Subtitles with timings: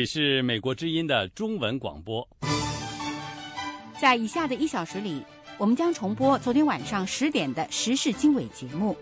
[0.00, 2.26] 这是美国之音的中文广播。
[4.00, 5.22] 在以下的一小时里，
[5.58, 8.96] 我们将重播昨天晚上十点的时事经纬节目。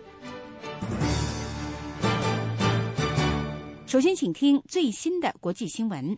[3.87, 6.13] 首先，请听最新的国际新闻。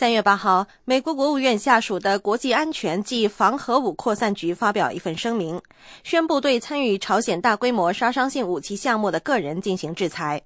[0.00, 5.60] 三月八号，美国国务院下属的国际安全及防核武扩散局发表一份声明，
[6.04, 10.40] 宣布对参与朝鲜大规模杀伤性武器项目的个人进行制裁。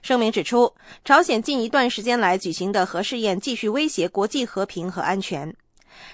[0.00, 0.72] 声明指出，
[1.04, 5.52] 朝鲜近一段时间来举行的核试验继续威胁国际和平和安全，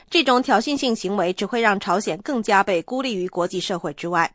[0.09, 4.33] 这种挑衅性行为只会让朝鲜更加被孤立于国际社会之外。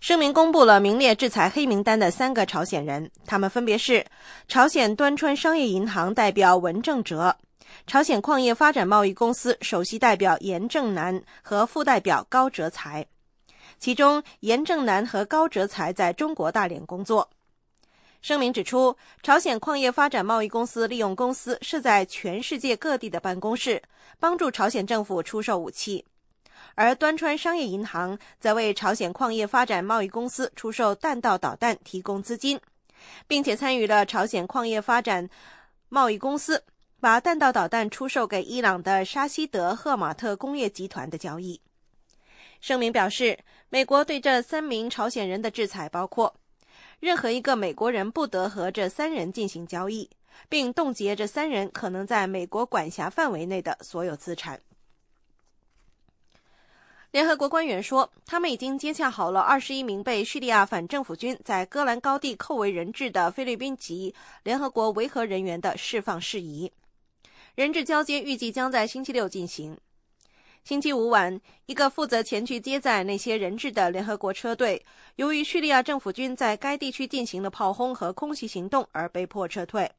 [0.00, 4.06] 声明公布了名列制裁黑名单的三个朝鲜人，他们分别是
[4.46, 7.36] 朝鲜端川商业银行代表文正哲、
[7.86, 13.04] 朝鲜矿业发展贸易公司首席代表严正南和副代表高哲才。
[13.78, 17.28] 其中，严正南和高哲才在中国大连工作。
[18.22, 23.82] 声明指出，朝鲜矿业发展贸易公司利用公司设在全世界各地的办公室，
[24.20, 26.04] 帮助朝鲜政府出售武器。
[26.78, 32.60] 而端川商业银行则为朝鲜矿业发展贸易公司出售弹道导弹提供资金，
[33.26, 35.28] 并且参与了朝鲜矿业发展
[35.88, 36.62] 贸易公司
[37.00, 41.60] 把弹道导弹出售给伊朗的沙希德赫马特工业集团的交易。
[42.60, 43.36] 声明表示，
[43.70, 46.32] 美国对这三名朝鲜人的制裁包括：
[47.00, 50.08] 任何一个美国人不得和这三人进行交易，
[50.48, 54.60] 并冻结这三人可能在美国管辖范围内的所有资产。
[57.10, 66.70] 联合国官员说，他们已经接洽好了二十一名被叙利亚反政府军在戈兰高地扣为人质的菲律宾籍联合国维和人员的释放事宜。
[67.54, 69.76] 人质交接预计将在星期六进行。
[70.64, 74.84] 星期五晚，一个负责前去接载那些人质的联合国车队，
[75.16, 79.90] 由于叙利亚政府军在该地区进行了炮轰和空袭行动而被迫撤退。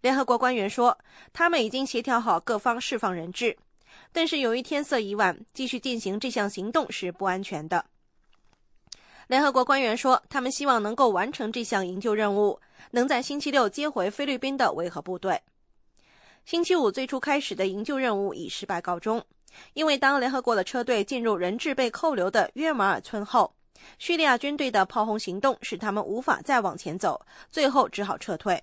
[0.00, 0.98] 联合国官员说，
[1.32, 3.56] 他们已经协调好各方释放人质。
[4.12, 7.84] 但是由于天色已晚，继续进行这项行动是不安全的。
[9.26, 12.58] 联合国官员说，他们希望能够完成这项营救任务，
[12.92, 15.40] 能在星期六接回菲律宾的维和部队。
[16.46, 19.22] 星期五最初开始的营救任务以失败告终，
[19.74, 23.54] 因为当联合国的车队进入人质被扣留的约马尔村后，
[23.98, 27.20] 叙利亚军队的炮轰行动使他们无法再往前走，
[27.50, 28.62] 最后只好撤退。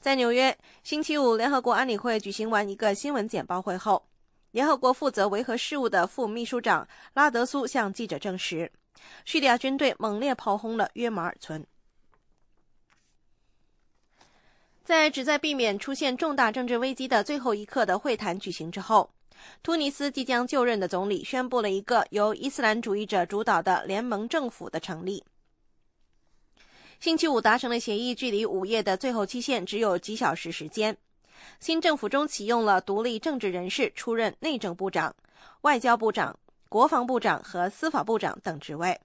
[0.00, 4.06] 在纽约，星期五，联合国安理会举行完一个新闻简报会后，
[4.52, 8.70] 联合国负责维和事务的副秘书长拉德苏向记者证实，
[9.24, 11.66] 叙利亚军队猛烈炮轰了约马尔村。
[14.84, 19.10] 在旨在避免出现重大政治危机的最后一刻的会谈举行之后，
[19.64, 25.24] 突尼斯即将就任的总理宣布了一个由伊斯兰主义者主导的联盟政府的成立。
[27.00, 30.96] 星期五达成的协议，距离午夜的最后期限只有几小时时间。
[31.60, 35.14] 新政府中启用了独立政治人士出任内政部长、
[35.60, 36.36] 外交部长、
[36.68, 39.00] 国防部长和司法部长等职位。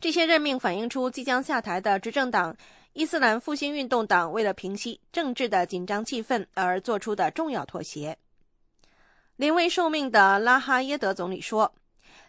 [0.00, 2.56] 这些任命反映出即将下台的执政党
[2.92, 8.16] 伊斯兰复兴运动党为了平息政治的紧张气氛而做出的重要妥协。
[9.34, 11.74] 临危受命的拉哈耶德总理说。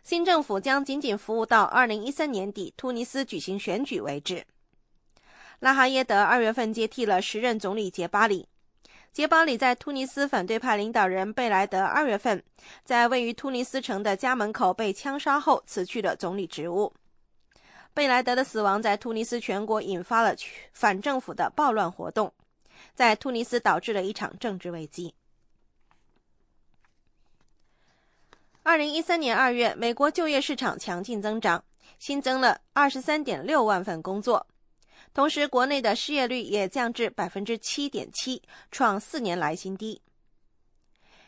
[0.07, 4.41] 新政府将仅仅服务到二零一三年底突尼斯举行选举为止。
[5.59, 8.47] 拉哈耶德二月份接替了时任总理杰巴里。
[9.11, 12.41] 杰巴里在突尼斯反对派领导人贝莱德二月份
[12.85, 16.93] 在位于突尼斯城的家门口被枪杀后辞去了总理职务。
[17.93, 20.33] 贝莱德的死亡在突尼斯全国引发了
[20.71, 22.33] 反政府的暴乱活动，
[22.95, 25.13] 在突尼斯导致了一场政治危机。
[28.67, 31.63] 二零一三年二月，美国就业市场强劲增长，
[31.99, 34.45] 新增了二十三点六万份工作，
[35.13, 40.01] 同时国内的失业率也降至百分之七点七，创四年来新低。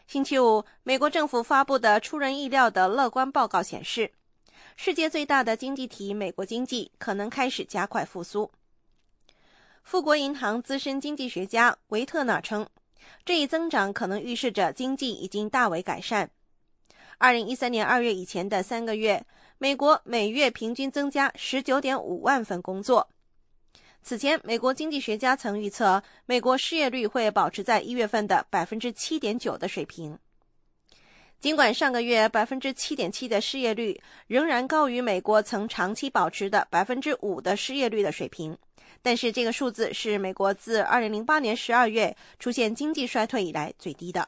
[0.06, 4.12] 星期五，美国政府发布的出人意料的乐观报告显示，
[4.76, 8.52] 世界最大的经济体美国经济可能开始加快复苏。
[9.84, 12.68] 富国银行资深经济学家维特纳称，
[13.24, 16.30] 这一增长可能预示着经济已经大为改善。
[17.20, 19.22] 二零一三年二月以前的三个月，
[19.58, 23.10] 美国每月平均增加十九点五万份工作。
[24.02, 30.18] 此前，美国经济学家曾预测，美国失业率会保持在一月份的百分之七点九的水平。
[31.42, 38.58] 尽管上个月百分之七点七的失业率仍然高于美国曾长期保持的百分之五的失业率的水平，
[39.02, 44.26] 但是这个数字是美国自二零零八年十二月出现经济衰退以来最低的。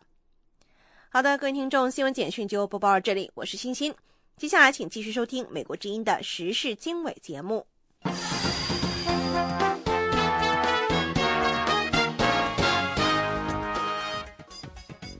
[1.13, 3.93] 好的，各位听众，新闻简讯就播报到这里，我是欣欣。
[4.37, 7.67] 接下来，请继续收听美国之音的时事经纬节目。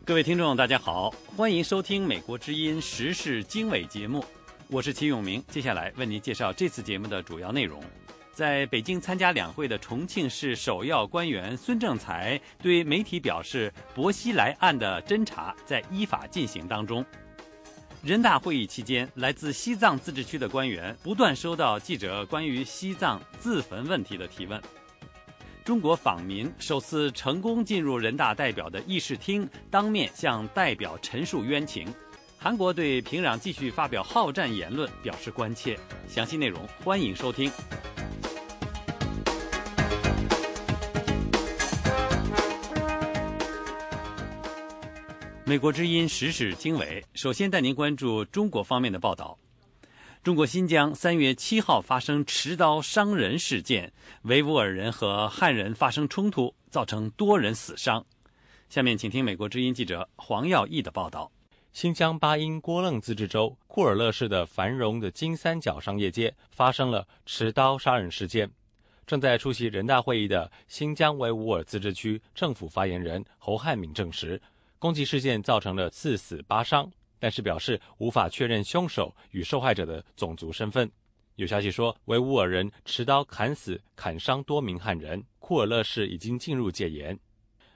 [0.05, 4.23] 各位听众，大家好，欢迎收听《美国之音时事经纬》节目，
[4.69, 5.43] 我是齐永明。
[5.49, 7.83] 接下来为您介绍这次节目的主要内容。
[8.33, 17.06] 在北京参加两会的重庆市首要官员孙政才对媒体表示，薄熙来案的侦查在依法进行当中。
[18.01, 24.60] 人大会议期间，来自西藏自治区的官员不断收到记者关于西藏自焚问题的提问。
[25.63, 31.94] 中国访民首次成功进入人大代表的议事厅，当面向代表陈述冤情。
[32.39, 35.77] 韩国对平壤继续发表好战言论表示关切。
[36.07, 37.51] 详细内容欢迎收听。
[45.51, 49.38] 美国之音时事经纬，首先带您关注中国方面的报道。
[50.24, 58.06] 中国新疆三月七号发生持刀伤人事件，维吾尔人和汉人发生冲突，造成多人死伤。
[58.69, 61.30] 下面请听美国之音记者黄耀义的报道：
[61.74, 68.50] 新疆巴音郭楞自治州库尔勒市的繁荣的金三角商业街发生了持刀杀人事件。
[69.06, 74.42] 正在出席人大会议的新疆维吾尔自治区政府发言人侯汉敏证实，
[74.81, 76.92] 攻击事件造成了四死八伤。
[77.19, 80.92] 但是表示无法确认凶手与受害者的种族身份。
[81.36, 85.24] 有消息说，维吾尔人持刀砍死、砍伤多名汉人。
[85.38, 87.16] 库尔勒市已经进入戒严。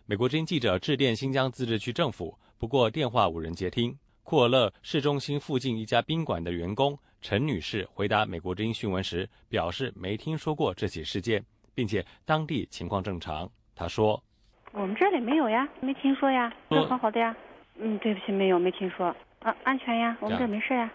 [0.07, 3.95] 美国之音记者致电新疆自治区政府，不过电话无人接听。
[4.23, 13.47] 库尔勒市中心附近一家宾馆的员工陈女士回答美国之音讯问时表示，没听说过这起事件，并且当地情况正常。
[13.75, 14.23] 她说
[14.77, 17.33] ：“我们这里没有呀，没听说呀，都很好的呀。
[17.75, 19.07] 嗯，对不起，没有，没听说。”
[19.39, 20.91] 啊，安全呀，我们这没事呀。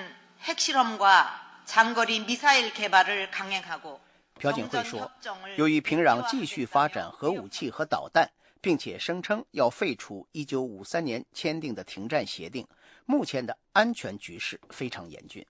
[4.40, 8.30] 朴槿惠说：“由于平壤继续发展核武器和导弹，
[8.60, 12.66] 并且声称要废除1953年签订的停战协定，
[13.04, 15.46] 目前的安全局势非常严峻。”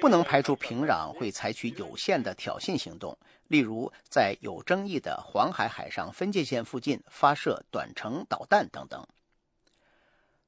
[0.00, 3.18] 不能排除平壤会采取有限的挑衅行动，
[3.48, 9.04] 例如在有争议的黄海海上分界线附近发射短程导弹等等。”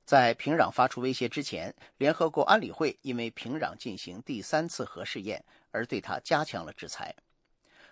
[0.06, 7.14] 在平壤发出威胁之前，联合国安理会因为平壤进行第三次核试验而对他加强了制裁。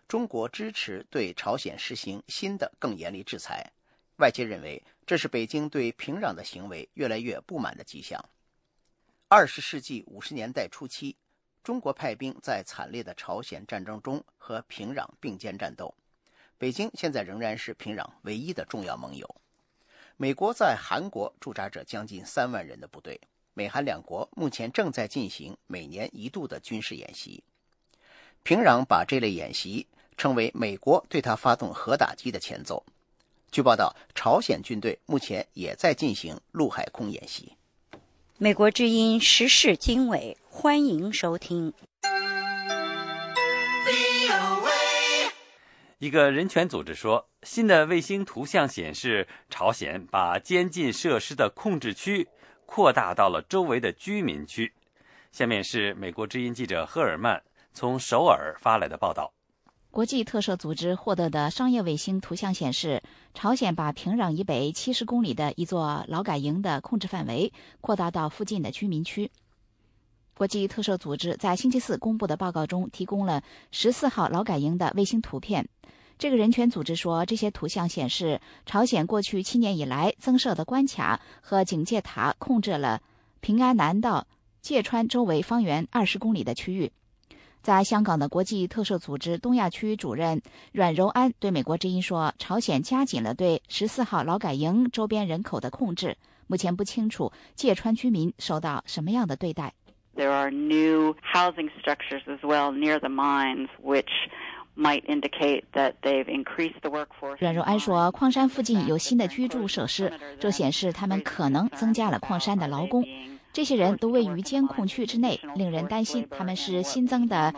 [0.08, 3.72] 中国支持对朝鲜实行新的更严厉制裁，
[4.18, 8.24] 外界认为这是北京对平壤的行为越来越不满的迹象。
[9.26, 11.16] 二十世纪五十年代初期，
[11.64, 15.92] 中国派兵在惨烈的朝鲜战争中和平壤并肩战斗。
[16.56, 19.28] 北京现在仍然是平壤唯一的重要盟友。
[20.16, 23.20] 美国在韩国驻扎着将近三万人的部队，
[23.54, 27.42] 美韩两国目前正在进行每年一度的军事演习。
[28.44, 29.84] 平壤把这类演习
[30.16, 32.84] 称为美国对他发动核打击的前奏。
[33.50, 37.52] 据报道，朝鲜军队目前也在进行陆海空演习。
[38.38, 41.72] 美国之音时事经纬，欢迎收听。
[45.98, 52.28] 一个人权组织说，新的卫星图像显示，朝鲜把监禁设施的控制区
[52.66, 54.74] 扩大到了周围的居民区。
[55.32, 57.42] 下面是美国之音记者赫尔曼
[57.72, 59.32] 从首尔发来的报道。
[59.96, 67.50] 国际特赦组织获得的商业卫星图像显示，朝鲜把平壤以北七十公里的一座劳改营的控制范围
[67.80, 69.30] 扩大到附近的居民区。
[70.34, 75.66] 国际特赦组织在星期四公布的报告中提供了十四号劳改营的卫星图片。
[76.18, 83.00] 这个人权组织说，这些图像显示，朝鲜过去七年以来增设的关卡和警戒塔控制了
[83.40, 84.26] 平安南道
[84.60, 86.92] 界川周围方圆二十公里的区域。
[87.66, 99.74] 在香港的国际特赦组织东亚区主任阮柔安对美国之音说：“朝鲜加紧了对十四号劳改营周边人口的控制，目前不清楚芥川居民受到什么样的对待。”
[100.14, 104.12] There are new housing structures as well near the mines, which
[104.76, 107.38] might indicate that they've increased the workforce.
[107.40, 113.04] 阮柔安说，矿山附近有新的居住设施，这显示他们可能增加了矿山的劳工。
[113.56, 117.54] 这些人都位于监控区之内，令人担心他们是新增的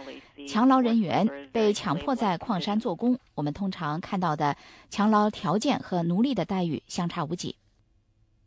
[0.46, 3.18] 强劳人员，被强迫在矿山做工。
[3.34, 4.56] 我们通常看到的
[4.90, 7.56] 强劳条件和奴隶的待遇相差无几。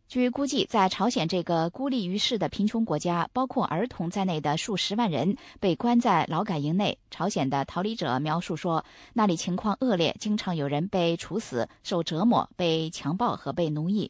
[0.08, 6.98] 据估计，在朝鲜这个孤立于世的贫穷国家，包括儿童在内的数十万人被关在劳改营内。
[7.10, 8.82] 朝鲜的逃离者描述说，
[9.12, 14.10] 那里情况恶劣，经常有人被处死、受折磨、被强暴和被奴役。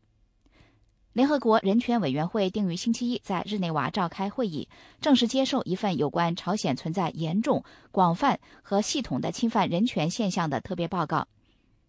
[1.13, 4.65] 联合国人权委员会定于星期一在日内瓦召开会议，
[5.01, 11.27] 正式接受一份有关朝鲜存在严重、广泛和系统的侵犯人权现象的特别报告。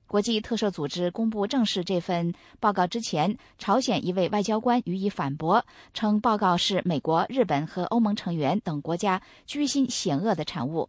[0.08, 5.64] 国际特赦组织公布正式这份报告之前，朝鲜一位外交官予以反驳，
[5.94, 10.88] 称报告是美国、日本和欧盟成员等国家居心险恶的产物。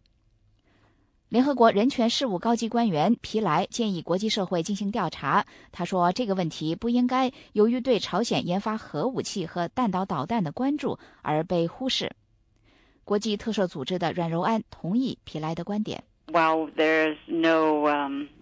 [1.30, 5.44] 联合国人权事务高级官员皮莱建议国际社会进行调查。
[5.72, 12.12] 他说，这个问题不应该由于对朝鲜研发核武器和弹道导弹的关注而被忽视。
[13.04, 16.04] 国际特赦组织的阮柔安同意皮莱的观点。
[16.28, 17.86] While there's no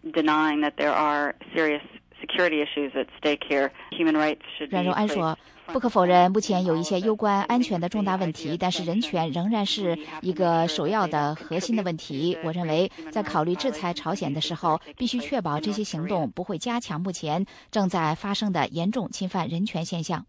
[0.05, 1.83] denying that there are serious
[2.23, 5.37] security issues at stake here, human rights should 阮柔安说
[5.67, 12.38] ：“不可否认，目前有一些攸关安全的重大问题，但是人权仍然是一个首要的核心的问题。
[12.45, 20.25] 我认为，在考虑制裁朝鲜的时候，必须确保这些行动不会加强目前正在发生的严重侵犯人权现象。”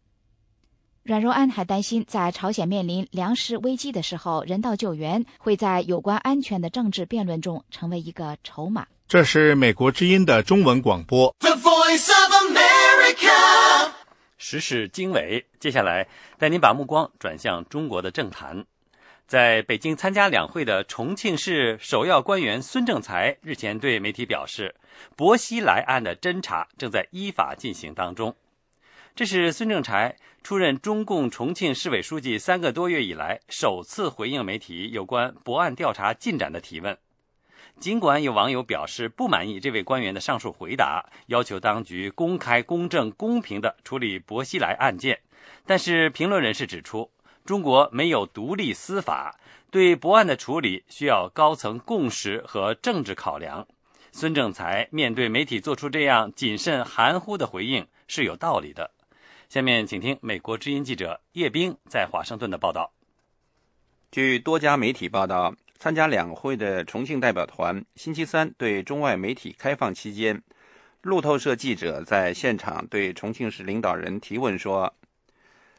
[1.04, 8.88] 阮荣安还担心，在朝鲜面临粮食危机的时候，人道救援会在有关安全的政治辩论中成为一个筹码。
[9.08, 11.36] 这是美国之音的中文广播。
[11.40, 13.92] The Voice of America，
[14.38, 15.46] 时事经纬。
[15.60, 16.08] 接下来
[16.40, 18.66] 带您把目光转向中国的政坛。
[19.28, 24.74] 在北京参加两会的重庆市首要官员孙政才日前对媒体表示，
[25.16, 28.36] 薄熙来案的侦查正在依法进行当中。
[29.16, 36.98] 这是孙政才出任中共重庆市委书记三个多月以来首次回应媒体有关博案调查进展的提问。
[37.80, 45.20] 尽管有网友表示不满意这位官员的上述回答，要求当局公开、公正、公平地处理薄熙来案件，
[45.66, 47.12] 但是评论人士指出，
[47.44, 49.38] 中国没有独立司法，
[49.70, 53.68] 对博案的处理需要高层共识和政治考量。
[54.14, 58.92] 孙政才面对媒体做出这样谨慎含糊的回应是有道理的。
[59.50, 62.94] 下面请听美国之音记者叶冰在华盛顿的报道。
[64.12, 70.42] 据多家媒体报道，参加两会的重庆代表团星期三对中外媒体开放期间，
[71.02, 74.94] 路透社记者在现场对重庆市领导人提问说：“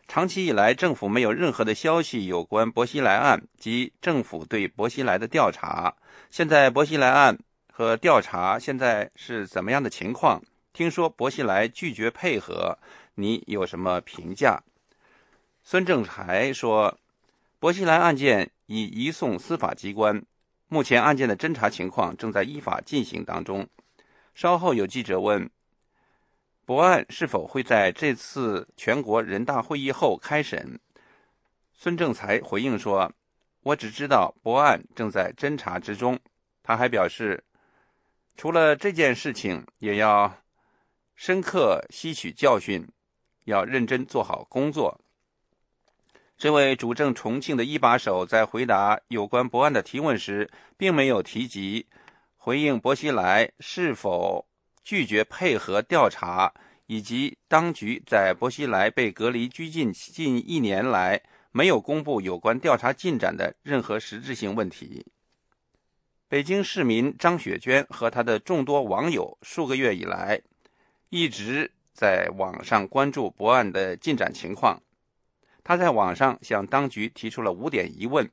[0.07, 5.97] 长期以来，政府没有任何的消息有关薄熙来案及政府对薄熙来的调查。
[6.31, 7.39] 现在薄熙来案
[7.73, 10.43] 和调查现在是怎么样的情况？
[10.75, 12.79] 听说薄熙来拒绝配合。”
[13.17, 14.63] 你有什么评价？”
[15.65, 16.99] 孙正才说
[17.59, 20.25] ：“薄熙来案件已移送司法机关，
[20.69, 23.67] 目前案件的侦查情况正在依法进行当中。”
[24.35, 25.49] 稍后有记者问
[26.67, 30.81] ：“博案是否会在这次全国人大会议后开审？”
[31.73, 33.13] 孙正才回应说
[33.63, 36.19] ：“我只知道博案正在侦查之中。”
[36.63, 37.45] 他还表示，
[38.37, 40.39] 除了这件事情，也要
[41.15, 42.89] 深刻吸取教训，
[43.45, 44.99] 要认真做好工作。
[46.45, 51.87] 这位主政重庆的一把手在回答有关博案的提问时，并没有提及
[52.37, 54.47] 回应薄熙来是否
[54.83, 56.53] 拒绝配合调查，
[56.85, 65.07] 以及当局在薄熙来被隔离拘禁近一年来没有公布有关调查进展的任何实质性问题。
[66.29, 70.39] 北京市民张雪娟和她的众多网友数个月以来
[71.09, 74.79] 一直在网上关注博案的进展情况。
[75.65, 78.31] 他在网上向当局提出了五点疑问，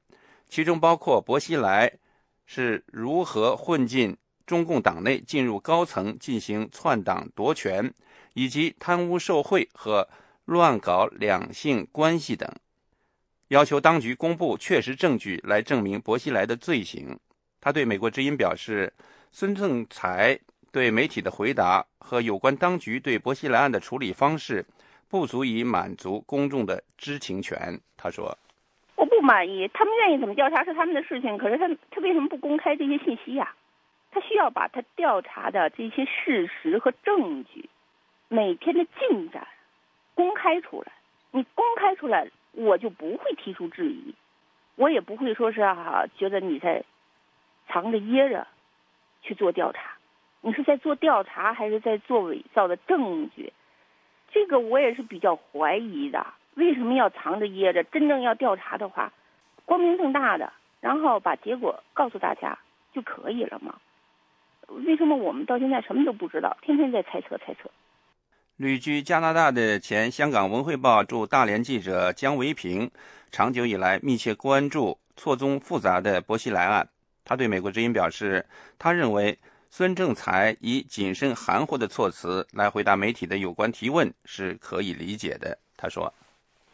[0.50, 1.92] 其中包括薄熙来
[2.46, 7.94] 是如何混进中共党内、进入高层进行篡党夺权，
[8.34, 10.08] 以及贪污受贿和
[10.44, 12.54] 乱搞两性关系等，
[13.48, 17.18] 要求当局公布确实证据来证明薄熙来的罪行。
[17.62, 18.92] 他对美国之音表示，
[19.32, 20.38] 孙正才
[20.72, 24.66] 对媒体的回答和有关当局对薄熙来案的处理方式。
[25.12, 28.38] 不足以满足公众的知情权，他说
[28.96, 33.54] ：“我不满意，他们愿意怎么调查是他们的事情，可是他他为什么不公开这些信息呀？
[34.10, 37.70] 他需要把他调查的这些事实和证据，
[38.30, 39.46] 每天的进展
[40.16, 40.94] 公开出来。
[41.32, 44.16] 你公开出来，我就不会提出质疑，
[44.78, 46.86] 我也不会说是哈觉得你在
[47.68, 48.48] 藏着掖着
[49.22, 49.98] 去做调查，
[50.40, 53.52] 你是在做调查还是在做伪造的证据？”
[54.34, 57.84] 这个我也是比较怀疑的，为什么要藏着掖着？
[57.84, 59.12] 真正要调查的话，
[59.66, 62.58] 光明正大的，然后把结果告诉大家
[62.94, 63.76] 就可以了吗？
[64.86, 67.70] 为什么我们到现在什么都不知道，天天在猜测猜测？
[68.56, 72.90] 旅居加拿大的前香港文汇报驻大连记者姜维平，
[73.32, 76.88] 长久以来密切关注错综复杂的薄熙来案。
[77.26, 78.46] 他对美国之音表示，
[78.80, 79.38] 他认为。
[79.74, 85.58] 孙政才以谨慎含糊的措辞来回答媒体的有关提问是可以理解的。
[85.78, 86.14] 他说：“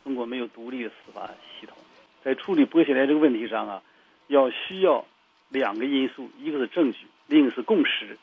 [0.04, 1.30] 中国没有独立的司法
[1.60, 1.78] 系统，
[2.24, 3.84] 在处理薄熙来这个问题上啊，
[4.26, 5.06] 要需要
[5.50, 8.18] 两个因素，一个是证据，另一个是共识。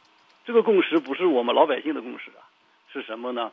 [0.45, 2.43] 这个共识不是我们老百姓的共识啊，
[2.93, 3.53] 是什么呢？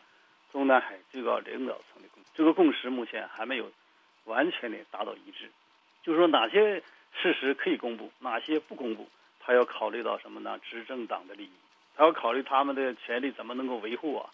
[0.52, 2.30] 中南海最高领导层的共识。
[2.34, 3.72] 这个共识目前还没有
[4.26, 5.52] 完全的达到一致，
[6.02, 6.82] 就是说哪些
[7.14, 9.08] 事实可以公布，哪些不公布。”
[9.44, 10.60] 他要考虑到什么呢？
[10.64, 11.52] 执政党的利益，
[11.96, 14.30] 他要考虑他们的权利怎么能够维护啊？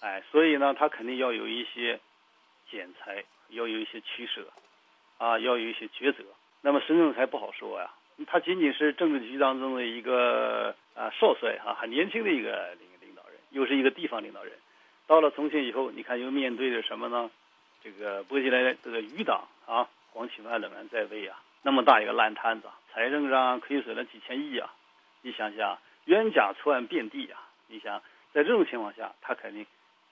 [0.00, 1.98] 哎，所以呢，他肯定要有一些
[2.70, 4.46] 剪裁，要有一些取舍，
[5.18, 6.22] 啊，要有一些抉择。
[6.60, 7.90] 那么孙政才不好说呀，
[8.26, 14.52] 他仅仅是政治局当中的一个啊少帅哈，很年轻的一个领领导人，又是一个地方领导人。
[15.06, 17.30] 到了重庆以后，你看又面对着什么呢？
[17.82, 22.68] 这个薄熙来这个余党啊，黄启万等人在位啊，那么大一个烂摊子。
[22.98, 24.74] 财政上亏损了几千亿啊！
[25.22, 27.38] 你想想，冤假错案遍地啊！
[27.68, 28.02] 你想，
[28.34, 29.64] 在这种情况下，他肯定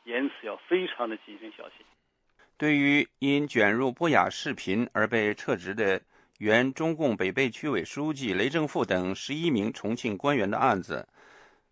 [0.04, 1.84] 言辞要非常的谨慎小心。
[2.56, 6.00] 对于因卷入不雅视频而被撤职的
[6.38, 11.08] 原中共北碚区委书记雷正富等十一名重庆官员的案子，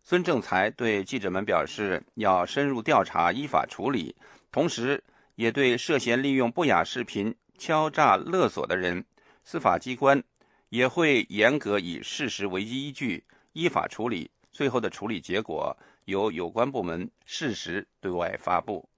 [0.02, 4.16] 孙正才对记者们表示，要深入调查，依法处理，
[4.50, 5.00] 同时
[5.36, 9.04] 也对涉嫌利用不雅视频敲诈勒索的人，
[9.44, 10.20] 司法机关。
[10.68, 14.30] 也会严格以事实为依据，依法处理。
[14.50, 18.88] 最后的处理结果由有关部门适时对外发布。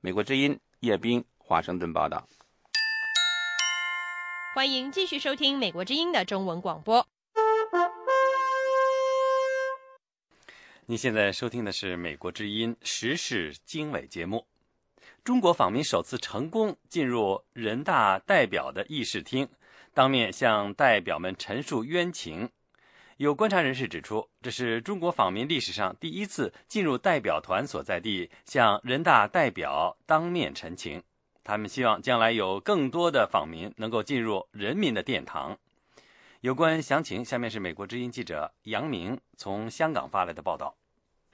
[0.00, 2.28] 美国之音叶斌华盛顿报道。
[4.54, 7.06] 欢迎继续收听美国之音的中文广播。
[10.86, 14.46] 您现在收听的是美国之音时事经纬节目。
[15.22, 19.48] 中国访民首次成功进入人大代表的议事厅。
[19.96, 22.50] 当面向代表们陈述冤情，
[23.16, 31.02] 有观察人士指出，这是中国访民历史上第一次进入代表团所在地向人大代表当面陈情。
[31.42, 35.56] 他们希望将来有更多的访民能够进入人民的殿堂。
[36.42, 40.76] 有关详情，下面是美国之音记者杨明从香港发来的报道。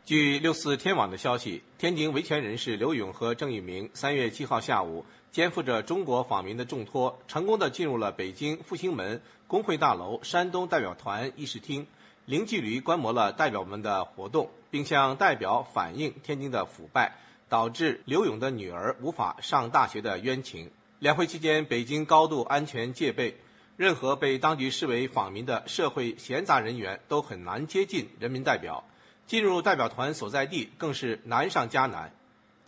[0.05, 5.05] 据六四天网的消息，天津维权人士刘勇和郑玉明三月七号下午。
[5.33, 11.87] 肩负着中国访民的重托，成功的进入了北京复兴门工会大楼山东代表团议事厅，
[12.27, 17.17] 零距离观摩了代表们的活动，并向代表反映天津的腐败，
[17.49, 20.71] 导致刘勇的女儿无法上大学的冤情。
[20.99, 23.39] 两会期间，北京高度安全戒备，
[23.79, 28.85] 任何被当局视为访民的社会闲杂人员都很难接近人民代表，
[29.27, 32.13] 进入代表团所在地更是难上加难。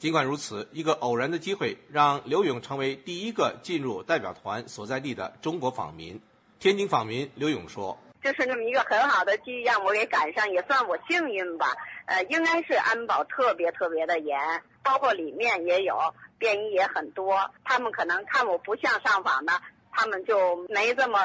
[0.04, 6.20] 尽管如此，一个偶然的机会让刘勇成为第一个进入代表团所在地的中国访民。
[6.60, 11.68] 天津访民刘勇说：“这是那么一个很好的机遇，让我给赶上，也算我幸运吧。
[12.04, 14.38] 呃，应该是安保特别特别的严，
[14.82, 15.96] 包括里面也有
[16.36, 17.50] 便衣也很多。
[17.64, 19.54] 他们可能看我不像上访的，
[19.90, 21.18] 他们就没这么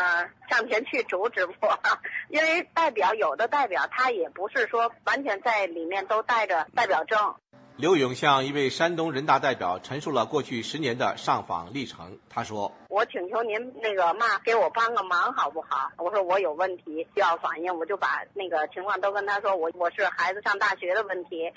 [0.49, 1.79] 上前去阻止我。
[2.31, 7.35] 因为代表有的代表他也不是说完全在里面都带着代表证。”
[7.79, 12.19] 刘勇向一位山东人大代表陈述了过去十年的上访历程。
[12.29, 15.89] 他说：“我请求您那个嘛，给我帮个忙好不好？
[15.97, 19.55] 我说我有问题需要反映，我就把那个情况都跟他说。
[19.55, 21.49] 我我是孩子上大学的问题，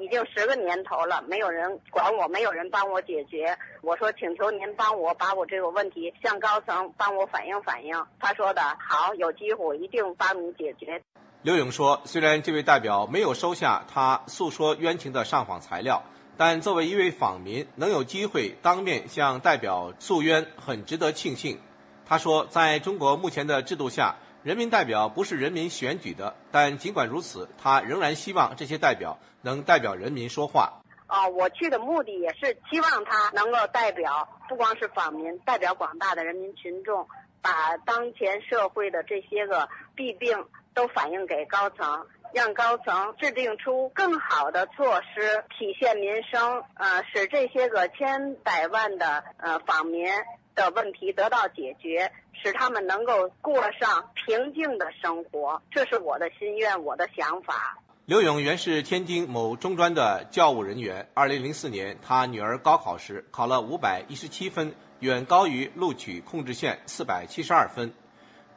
[0.00, 3.56] 已经十个年头了，没有人管我，没有人帮我解决。
[3.80, 8.04] 我说请求您帮我把我这个问题向高层帮我反映反映。
[8.18, 11.00] 他说的好，有机会一定帮你解决。”
[11.48, 16.02] 刘勇说：“虽然这位代表没有收下他诉说冤情的上访材料，
[16.36, 21.58] 但作为一位访民，能有机会当面向代表诉冤，很值得庆幸。”
[22.04, 30.70] 他说：“在中国目前的制度下，人民代表不是人民选举的，但尽管如此，他仍然希望这些代表能代表人民说话。”
[31.08, 37.08] 啊，我去的目的也是希望他能够代表不光是访民，代表广大的人民群众，
[37.40, 40.36] 把当前社会的这些个弊病。
[40.78, 50.06] 都反映给高层，让高层制定出更好的措施，体现民生，呃，使这些个千百万的呃访民
[50.54, 55.60] 的问题得到解决，使他们能够过上平静的生活。
[55.68, 57.76] 这是我的心愿，我的想法。
[58.04, 61.08] 刘勇原是天津某中专的教务人员。
[61.12, 67.92] 二零零四年，他女儿高考时考了五百一十七分，远高于录取控制线四百七十二分。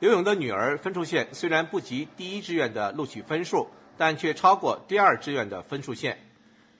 [0.02, 3.68] 刘勇的女儿分数线虽然不及第一志愿的录取分数，
[4.00, 6.18] 但却超过第二志愿的分数线。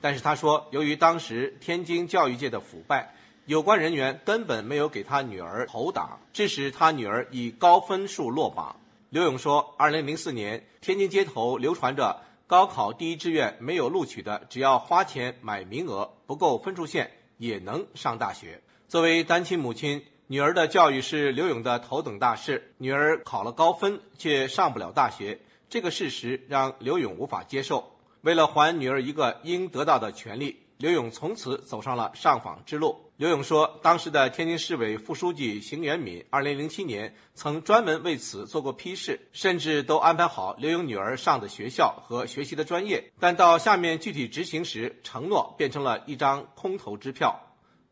[0.02, 3.14] 但是他说，由于当时天津教育界的腐败，
[3.46, 8.76] 有关人员根本没有给他女儿投档，致使他女儿以高分数落榜。
[9.12, 18.60] 刘勇说，二零零四年天津街头流传着高考第一志愿没有录取的，只要花钱买名额，不够分数线也能上大学。
[18.88, 20.04] 作为单亲母亲。
[20.32, 25.38] 女儿的教育是刘勇的头等大事，女儿考了高分却上不了大学，
[25.70, 27.98] 这个事实让刘勇无法接受。
[28.22, 33.12] 为了还女儿一个应得到的权利，刘勇从此走上了上访之路。
[33.17, 47.38] 刘勇说，当时的天津市委副书记邢元敏，二零零七年曾专门为此做过批示，甚至都安排好刘勇女儿上的学校和学习的专业，但到下面具体执行时，承诺变成了一张空头支票。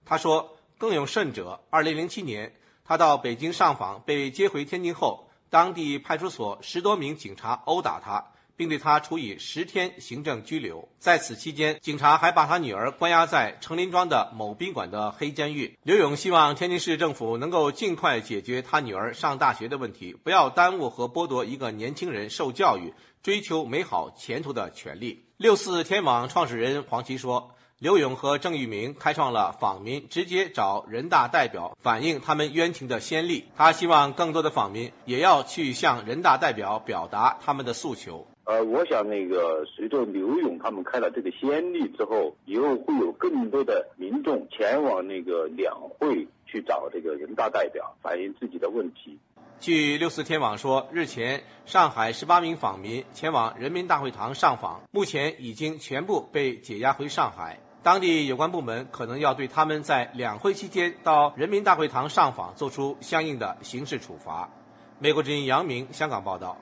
[0.06, 0.56] 他说。
[0.80, 2.54] 更有甚者，二零零七年，
[2.86, 10.88] 他到北京上访，被接回天津后，当地派出所十多名警察殴打他，并对他处以十天行政拘留。
[10.98, 15.78] 在此期间，警察还把他女儿关押在成林庄的某宾馆的黑监狱。
[15.84, 25.26] 刘勇希望天津市政府能够尽快解决他女儿上大学的问题，不要耽误和剥夺一个年轻人受教育、追求美好前途的权利。
[25.36, 27.54] 六四天网创始人黄奇说。
[27.80, 33.46] 刘勇和郑玉明开创了访民直接找人大代表反映他们冤情的先例。
[33.56, 38.28] 他希望更多的访民也要去向人大代表表达他们的诉求。
[38.44, 49.18] 呃，我想那个随着刘勇他们开了这个先例之后，以后会有更多的民众前往那个两会去找这个人大代表反映自己的问题。
[49.62, 57.58] 据六四天网说，日前上海十八名访民前往人民大会堂上访，目前已经全部被解押回上海。
[57.82, 64.50] 当地有关部门可能要对他们在两会期间到人民大会堂上访作出相应的刑事处罚。
[65.00, 66.58] 美国之音杨明香港报道。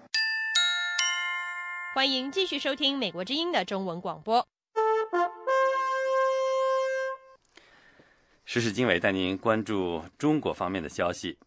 [1.95, 4.47] 欢迎继续收听美国之音的中文广播。
[8.45, 11.37] 时事经纬带您关注中国方面的消息。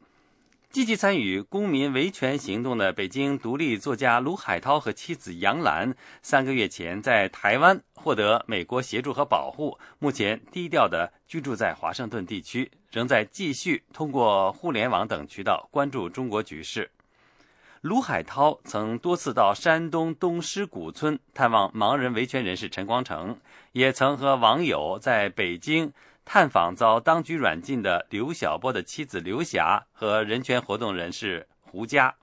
[0.70, 16.88] 积极参与公民维权行动的北京独立作家卢海涛和妻子杨澜，三个月前在台湾获得美国协助和保护，目前低调的居住在华盛顿地区，仍在继续通过互联网等渠道关注中国局势。
[17.80, 23.36] 卢海涛曾多次到山东东施古村探望盲人维权人士陈光诚，
[23.72, 25.92] 也曾和网友在北京。
[26.24, 32.14] 探访遭当局软禁的刘晓波的妻子刘霞和人权活动人士胡佳，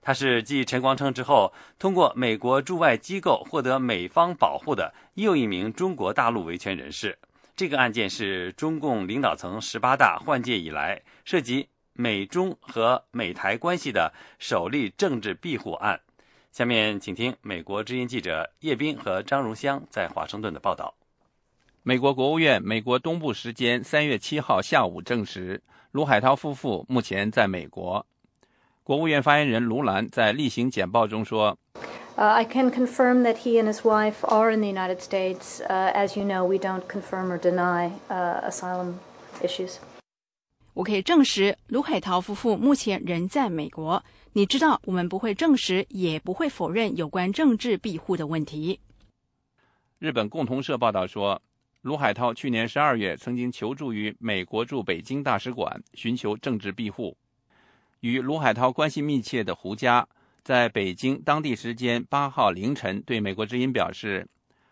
[0.00, 7.18] 他是继陈光诚之后，通过美国驻外机构获得美方保护的又一名中国大陆维权人士。
[7.54, 16.00] 这个案件是中共领导层十八大换届以来涉及美中和美台关系的首例政治庇护案。
[16.52, 20.94] 下面请听美国之音记者叶斌和张荣香在华盛顿的报道。
[21.88, 28.04] 美国国务院美国东部时间三月七号下午证实，卢海涛夫妇目前在美国。
[28.82, 31.56] 国务院发言人卢兰在例行简报中说
[32.16, 35.64] ：“I can confirm that he and his wife are in the United States.
[35.68, 38.94] As you know, we don't confirm or deny asylum
[39.40, 39.76] issues.”
[40.74, 44.02] 我可以证实，卢海涛夫妇目前仍在美国。
[44.32, 48.80] 你知道，我们不会证实，也不会否认有关政治庇护的问题。
[50.00, 51.40] 日本共同社报道说，
[51.86, 57.16] 卢海涛去年十二月曾经求助于美国驻北京大使馆，寻求政治庇护。
[58.00, 60.04] 与卢海涛关系密切的胡佳
[60.42, 64.26] 在北京当地时间八号凌晨对美国之音表示，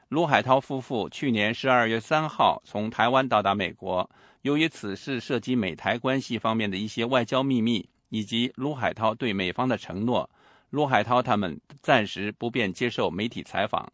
[0.08, 4.10] 卢海涛夫妇去年十二月三号从台湾到达美国，
[4.42, 10.28] 由于此事涉及美台关系方面的一些外交秘密，以及卢海涛对美方的承诺，
[10.70, 13.92] 卢海涛他们暂时不便接受媒体采访。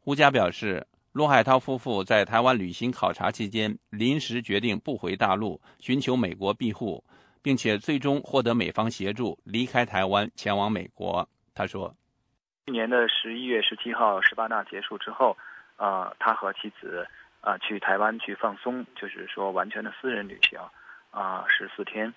[0.00, 0.84] 胡佳表示，
[1.16, 7.02] 罗海涛夫妇在台湾旅行考察期间，临时决定不回大陆，寻求美国庇护。
[7.42, 11.26] 并且最终获得美方协助离开台湾前往美国。
[11.54, 11.94] 他说
[12.66, 15.36] ：“去年的十一月十七号十八大结束之后，
[15.76, 17.06] 呃，他和妻子
[17.40, 20.58] 啊去台湾去放松，就是说完全的私人旅行
[21.12, 22.12] 啊十四天，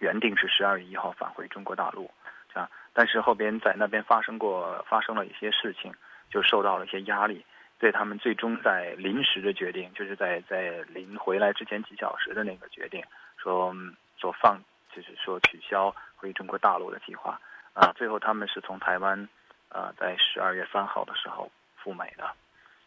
[0.00, 2.10] 原定是十二月一号返回中国大陆，
[2.52, 2.68] 这样。
[2.92, 5.90] 但是后边在那边发生过发生了一些事情，
[6.30, 7.42] 就受到了一些压力，
[7.82, 13.02] 对他们最终在临时的决定，就是在在临回来之前几小时的那个决定
[13.36, 13.74] 说。”
[14.22, 14.56] 所放
[14.94, 17.40] 就是说取消回中国大陆的计划
[17.74, 19.28] 啊，最后他们是从台湾
[19.68, 22.30] 呃在十二月三号的时候赴美的，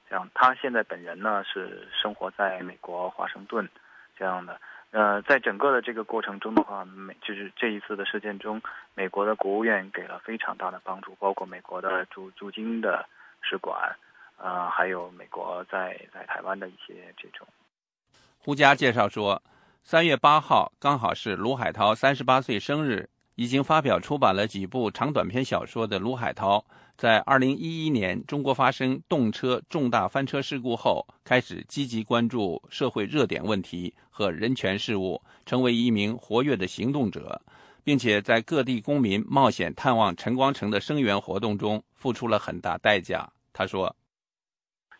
[0.09, 3.67] 这样他现在本人呢是生活在美国华盛顿
[4.17, 8.61] 这样的呃，在整个的这个过程中的话，美就是这一次的事件中，
[8.93, 13.05] 美国的国务院给了非常大的帮助，包括美国的驻驻京的
[13.41, 13.93] 使馆
[14.37, 17.47] 啊，还有美国在在台湾的一些这种。
[18.37, 19.41] 胡佳介绍说。
[19.87, 23.07] 三月八号刚好是卢海涛三十八岁生日。
[23.35, 26.63] 已经发表出版了几部长短篇小说的卢海涛，
[26.97, 37.41] 在二零一一年中国发生动车重大翻车事故后，开始积极关注社会热点问题和人权事务，成为一名活跃的行动者，
[37.83, 43.29] 并且在各地公民冒险探望陈光诚的声援活动中付出了很大代价。
[43.51, 43.93] 他说：“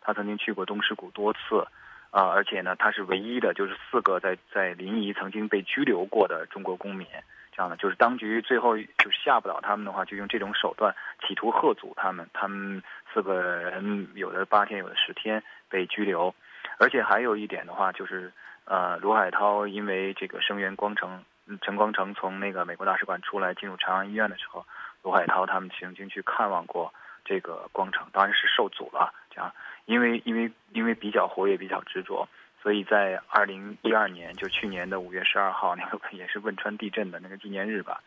[0.06, 1.66] 他曾经去过东石谷多次。”
[2.12, 7.06] 啊，而且呢，他是唯一的，就是四个在在临沂曾经被拘留过的中国公民。
[7.52, 12.26] 这样的，就是当局最后就是吓不倒他们的话，就用这种手段企图吓阻他们。
[12.32, 16.34] 他们四个人有的八天，有的十天被拘留。
[16.78, 18.32] 而且还有一点的话，就是
[18.64, 21.22] 呃，卢海涛因为这个声援光城，
[21.60, 24.64] 陈光诚从那个美国大使馆出来进入长安医院的时候，
[25.02, 26.94] 卢海涛他们曾经去看望过
[27.26, 29.12] 这个光城，当然是受阻了。
[29.28, 29.52] 这样。
[29.86, 32.28] 因为因为因为比较活跃，比较执着，
[32.62, 38.02] 所以在二零一二年，就去年的五月十二号，那个也是汶川地震的那个纪念日吧。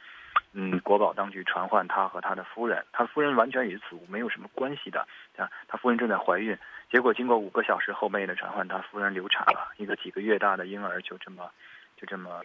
[0.51, 5.07] 嗯，国宝当局传唤他和他的夫人，他夫人完全与此没有什么关系的。
[5.37, 6.57] 啊，他夫人正在怀孕，
[6.91, 11.49] 结果经过五个小时后半夜的传唤，他夫人流产了，一个几个月大的婴儿就这么
[11.95, 12.43] 就这么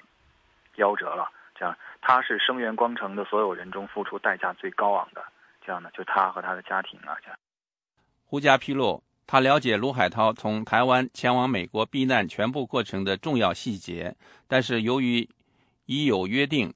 [0.77, 1.31] 夭折了。
[1.57, 5.25] 这样，他是声援光城的所有人中付出代价最高昂的。
[5.65, 7.39] 这样的，就他和他的家庭啊，这样。
[8.27, 9.03] 胡家披露。
[9.27, 14.15] 他了解卢海涛从台湾前往美国避难全部过程的重要细节，
[14.47, 15.29] 但是由于
[15.87, 16.73] 已有约定，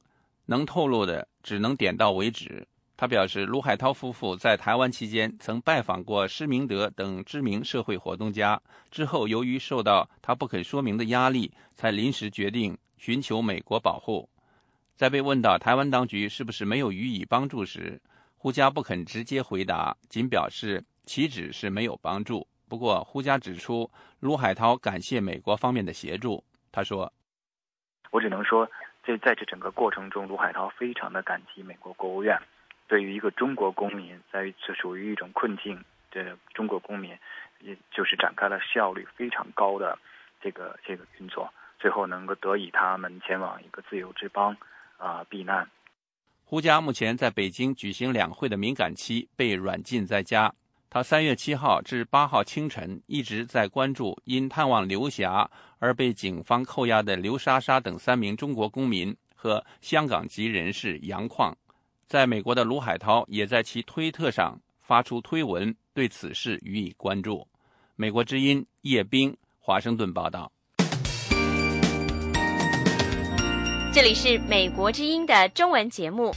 [0.47, 2.67] 能透露的只能点到为止。
[2.97, 14.29] 他表示，卢海涛夫妇在台湾期间曾拜访过施明德等知名社会活动家，之后由于受到他不肯说明的压力，才临时决定寻求美国保护。
[14.97, 18.01] 在被问到台湾当局是不是没有予以帮助时，
[18.37, 20.83] 胡佳不肯直接回答，仅表示。
[21.09, 22.47] 岂止是没有帮助？
[22.69, 23.91] 不过，胡佳指出，
[24.21, 26.45] 卢海涛感谢美国方面的协助。
[26.71, 27.11] 他说
[28.13, 28.71] ：“我只能说，
[29.03, 32.39] 这在这整个过程中，卢海涛非常的感激美国国务院，
[32.87, 37.17] 对于一个中国公民在这属于一种困境的中国公民，
[37.61, 39.99] 也就是展开了效率非常高的
[40.43, 44.55] 这个这个运作，最后能够得以他们前往一个自由之邦
[44.99, 45.67] 啊避难。”
[46.45, 50.55] 胡佳目前在北京举行两会的敏感期，被软禁在家。
[50.91, 55.49] 他三月七号至八号清晨一直在关注因探望刘霞
[55.79, 61.55] 而被警方扣押的刘莎莎等三名中国公民和香港籍人士杨矿。
[62.07, 67.47] 在美国的卢海涛也在其推特上发出推文，对此事予以关注。
[67.95, 70.51] 美国之音叶冰华盛顿报道。
[73.93, 76.33] 这里是美国之音的中文节目。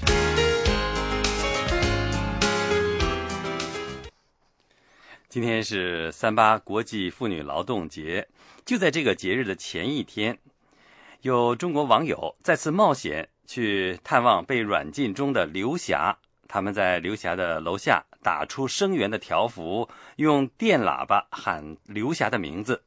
[5.32, 8.28] 今天是三八国际妇女劳动节，
[8.65, 10.38] 就在这个节日的前一天，
[11.22, 16.17] 有中国网友再次冒险去探望被软禁中的刘霞。
[16.50, 22.84] 他们在刘霞的楼下打出声援的条幅，用电喇叭喊刘霞的名字，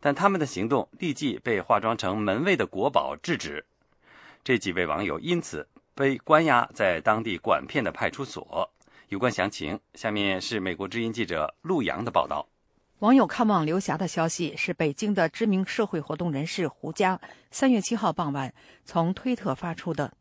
[0.00, 3.62] 但他们的行动立即被化妆成门卫的国宝制止。
[4.42, 8.70] 这几位网友因此被关押在当地管片的派出所。
[9.08, 12.48] 有关详情，下面是美国之音记者陆洋的报道。
[13.00, 18.52] 网友看望刘霞的消息是北京的知名社会活动人士胡佳三月七号傍晚
[18.84, 20.12] 从推特发出的。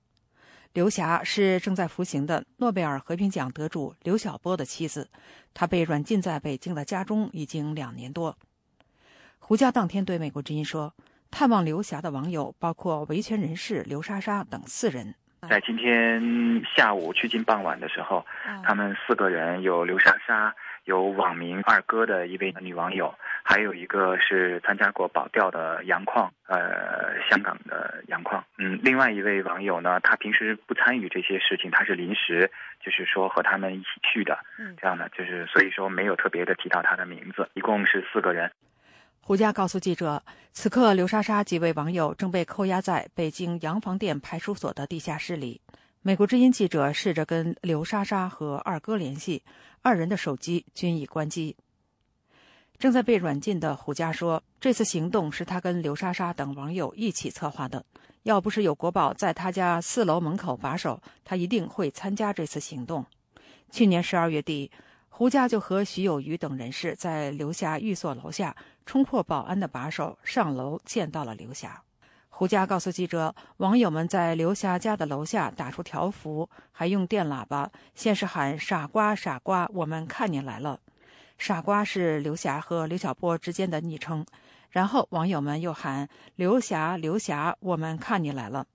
[0.74, 5.10] 刘霞是正在服刑的诺贝尔和平奖得主刘晓波的妻子，
[5.54, 8.38] 她被软禁在北京的家中已经两年多。
[9.40, 10.94] 胡佳当天对美国之音说
[11.32, 15.16] ：“探望刘霞的网友包括维权人士刘莎莎等四人。”
[15.50, 18.26] 在今天下午趋近傍晚的时候，
[18.64, 20.54] 他们四个人有刘莎莎，
[20.86, 28.44] 有网名二哥的一位女网友，还有一个是参加过保钓的杨矿，呃，香港的杨矿。
[28.58, 32.50] 嗯，另外一位网友呢，他平时不参与这些事情，他是临时
[32.84, 34.40] 就是说和他们一起去的，
[34.80, 37.50] 这样的就是所以说没有特别的提到他的名字。
[37.54, 38.52] 一共是四个人。
[39.26, 45.62] 胡佳告诉记者，此刻刘莎莎几位网友正被扣押在北京洋房店派出所的地下室里。
[46.02, 49.42] 美国之音记者试着跟刘莎莎和二哥联系，
[49.82, 51.56] 二人的手机均已关机。
[52.78, 57.86] 正在被软禁的胡佳说：“这次行动是他跟刘莎莎等网友一起策划的，
[58.24, 63.06] 要不是有国宝在他家四楼门口把守，他一定会参加这次行动。”
[63.72, 64.70] 去年十二月底。
[65.16, 71.84] 胡佳就和徐有余等人士在刘霞寓所楼下冲破保安的把手，上楼见到了刘霞。
[72.30, 80.80] 胡佳告诉记者，网友们在刘霞家的楼下打出条幅，还用电喇叭，先是喊“傻瓜，傻瓜，我们看你来了
[81.38, 84.26] ”，“傻瓜”是刘霞和刘晓波之间的昵称。
[84.72, 88.66] 然后网友们又喊“刘霞，刘霞，我们看你来了”。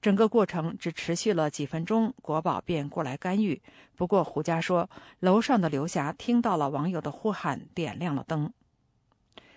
[0.00, 3.60] 整个过程只持续了几分钟，国宝便过来干预。
[3.96, 4.88] 不过胡佳说，
[5.20, 8.52] 楼上的刘霞听到了网友的呼喊，点亮了灯。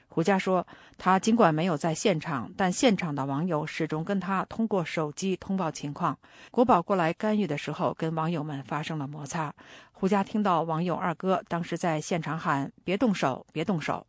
[0.07, 6.17] 胡佳说，他尽管没有在现场，但现场的网友始终跟他通过手机通报情况。
[6.49, 9.53] 国宝过来干预的时候，跟网友们发生了摩擦。
[9.91, 14.05] 胡佳听到网友二哥当时在现场喊：“别动手，别动手。”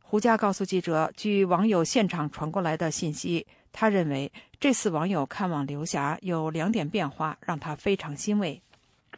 [0.00, 3.46] 胡佳告诉记者，据网友现场传过来的信息。
[3.72, 8.60] 他认为这次网友看望刘霞有两点变化，让他非常欣慰。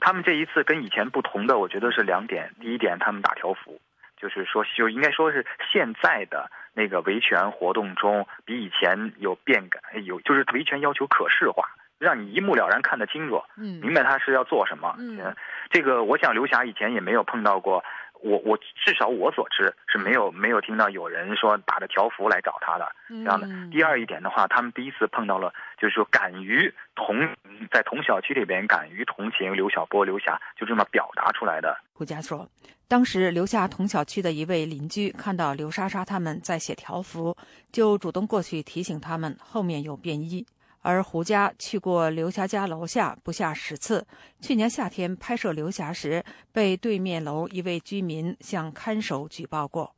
[0.01, 2.51] 他们这一次跟以前不同的，我觉得是两点。
[2.61, 3.81] 第一点，他们打条幅，
[4.17, 14.95] 就是说，就应该说是现在的那个维权活动中，比以前有变改，有就是维权要求可视化，让你一目了然看得清楚，嗯，明白他是要做什么。
[14.99, 15.35] 嗯，
[15.71, 17.85] 这个我想刘霞以前也没有碰到过。
[18.23, 23.49] 我我至少我所知是没有没有听到有人说打着条幅来找他的这样的。
[23.71, 27.29] 第二一点的话，他们第一次碰到了，就是说敢于同
[27.71, 31.77] 在同小区里边敢于同情刘晓波、刘霞，就这么表达出来的。
[31.93, 32.49] 胡佳说，
[32.89, 37.37] 当时留下同小区的一位邻居看到刘莎莎他们在写条幅，
[37.73, 40.47] 就主动过去提醒他们后面有便衣。
[40.81, 44.07] 而胡佳去过刘霞家楼下不下十次。
[44.41, 49.95] 去年夏天拍摄刘霞时，被对面楼一位居民向看守举报过。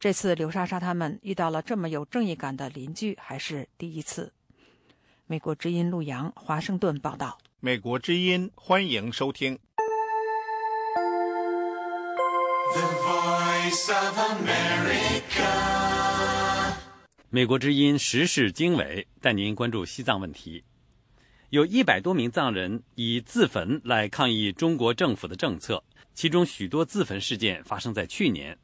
[0.00, 4.32] 这次刘莎莎他们遇到了这么有正义感的邻居，还是第一次。
[5.26, 7.38] 美国之音陆洋华盛顿报道。
[7.60, 9.58] 美国之音欢迎收听。
[12.74, 15.83] The Voice of America。
[17.34, 20.62] 美国之音时事经纬带您关注西藏问题。
[21.50, 25.82] 有一百多名藏人以自焚来抗议中国政府的政策，
[26.14, 28.56] 其中许多自焚事件发生在去年。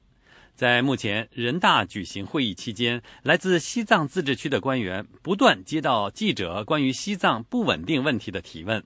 [0.54, 8.80] 在目前人大举行会议期间，来自西藏自治区的官员不断接到记者关于西藏不稳定问题的提问。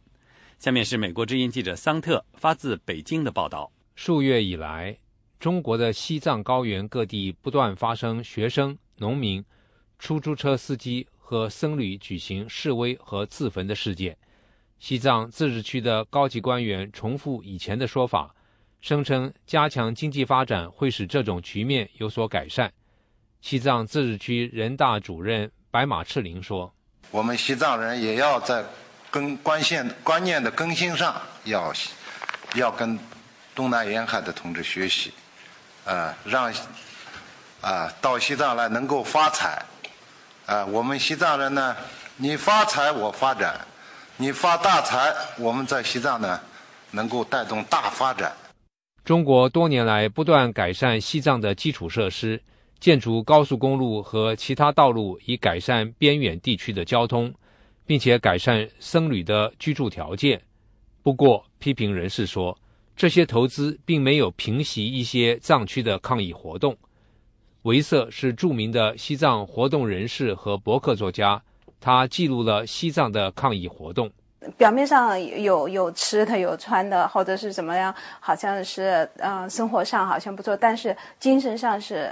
[0.59, 4.97] 下面是美国之音记者桑特发自北京的报道：数月以来，
[5.39, 9.45] 中国的西藏高原各地不断发生学生、农民。
[10.05, 14.15] 出租车司机和僧侣举行示威和自焚的事件，
[14.79, 18.35] 西藏自治区的高级官员重复以前的说法，
[18.83, 22.71] 声称加强经济发展会使这种局面有所改善。
[23.41, 26.71] 西藏自治区人大主任白马赤林说
[27.11, 28.63] ：“我们西藏人也要在
[29.11, 31.73] 跟观线观念的更新上要
[32.57, 32.99] 要跟
[33.55, 35.15] 东南沿海的同志学习，
[35.87, 36.53] 啊，让
[37.63, 39.65] 啊到西藏来能够发财，
[40.47, 41.77] 啊，我们西藏人呢，
[42.17, 43.61] 你发财我发展，
[44.17, 46.41] 你发大财，我们在西藏呢
[46.91, 48.33] 能够带动大发展。
[49.05, 52.43] 中国多年来不断改善西藏的基础设施，
[52.79, 57.35] 建筑高速公路和其他道路，以改善边远地区的交通。
[57.87, 60.41] 并且改善僧侣的居住条件。
[61.03, 62.59] 不过，批评人士说，
[62.97, 66.75] 这些投资并没有平息一些藏区的抗议活动。
[67.65, 71.41] 维瑟是著名的西藏活动人士和博客作家，
[71.81, 74.11] 他记录了西藏的抗议活动。
[74.59, 82.11] 表面上有有吃的有穿的，或者是怎么样，好像是嗯生活上好像不错，但是精神上是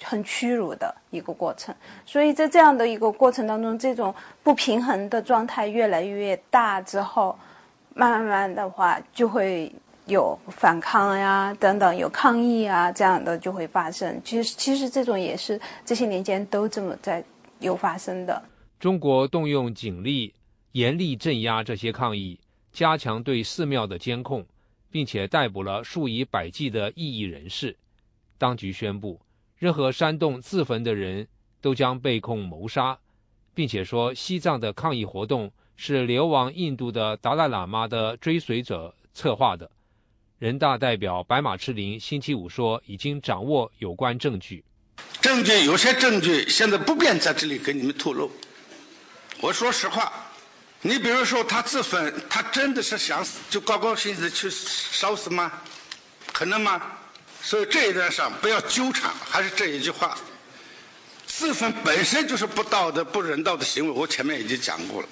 [0.00, 1.74] 很屈辱的一个过程。
[2.04, 4.14] 所以在这样的一个过程当中，这种
[4.44, 7.36] 不平衡的状态越来越大之后，
[7.92, 9.74] 慢慢慢的话就会
[10.06, 14.20] 有反抗呀等等，有抗议啊这样的就会发生。
[14.24, 17.22] 其实其实这种也是这些年间都这么在
[17.60, 18.42] 有发生的。
[18.80, 20.32] 中国动用警力。
[20.72, 22.38] 严厉镇压这些抗议，
[22.70, 24.44] 加强对寺庙的监控，
[24.90, 27.74] 并且逮捕了数以百计的异议人士。
[28.36, 29.18] 当局宣布，
[29.56, 31.26] 任何煽动自焚的人
[31.62, 32.98] 都将被控谋杀，
[33.54, 39.70] 并且说西藏的抗议活动是流亡印度的达赖喇嘛的追随者策划的。
[40.38, 44.62] 人大代表白马赤林星期五说，已经掌握有关证据。
[45.22, 48.30] 证据有些证据现在不便在这里给你们透露。
[49.40, 50.12] 我说实话。
[50.82, 55.50] 你比如说，他自焚，他真的是想死，就高高兴兴的去烧死吗？
[56.34, 56.82] 可能吗？
[57.40, 60.18] 所以这一点上不要纠缠，还是这一句话：
[61.24, 63.90] 自焚本身就是不道德、不人道的行为。
[63.90, 65.08] 我前面已经讲过了。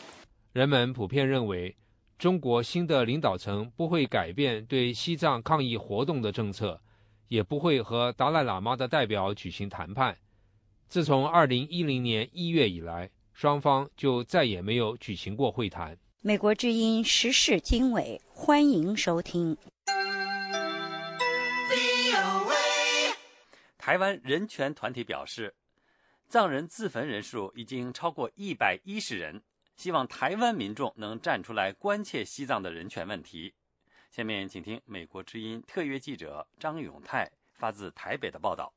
[0.53, 1.75] 人们普遍认为，
[2.19, 6.81] 中国新的领导层不会改变对西藏抗议活动的政策，
[7.29, 10.17] 也不会和达赖喇嘛的代表举行谈判。
[10.89, 13.11] 自从2010年1月以来。
[13.35, 15.99] 双方就再也没有举行过会谈。
[16.21, 19.57] 美国之音时事经纬，欢迎收听。
[23.77, 25.53] 台湾人权团体表示，
[26.29, 29.43] 藏人自焚人数已经超过一百一十人，
[29.77, 33.55] 希望台湾民众能站出来关切西藏的人权问题。
[34.11, 38.73] 下面请听美国之音特约记者张永泰发自台北的报道。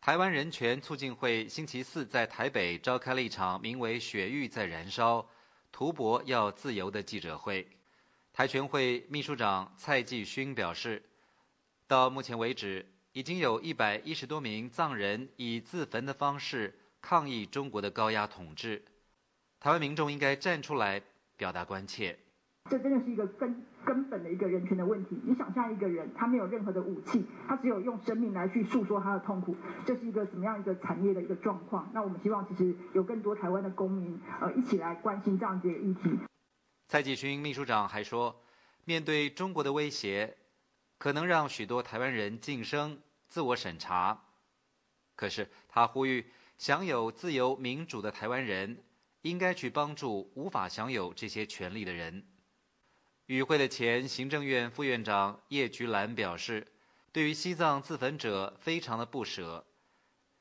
[0.00, 5.26] 台湾人权促进会星期四在台北召开了一场名为“雪域在燃烧，
[5.70, 7.66] 图博要自由”的记者会。
[8.32, 11.02] 台全会秘书长蔡继勋表示，
[11.86, 18.84] 到目前为止，已经有一百一十多名藏人以自焚的方式抗议中国的高压统治。
[19.62, 21.00] 台湾民众应该站出来
[21.36, 22.18] 表达关切。
[22.68, 25.16] 这真的是一个根根本的一个人权的问题。
[25.24, 29.54] 你想象一个人，他没有任何的武器，他只有用生命来去诉说他的痛苦，
[29.86, 31.88] 这是一个什么样一个惨烈的一个状况？
[31.94, 36.10] 那我们希望其实有更多台湾的公民，呃，一起来关心这样子的议题。
[36.88, 38.42] 蔡继勋秘书长还说，
[38.84, 40.38] 面对中国的威胁，
[40.98, 42.98] 可能让许多台湾人晋升、
[43.28, 44.24] 自我审查。
[45.14, 46.26] 可是他呼吁，
[46.58, 48.78] 享有自由民主的台湾人，
[49.22, 52.24] 应该去帮助无法享有这些权利的人。
[53.26, 56.66] 与会的前行政院副院长叶菊兰表示，
[57.12, 59.64] 对于西藏自焚者非常的不舍，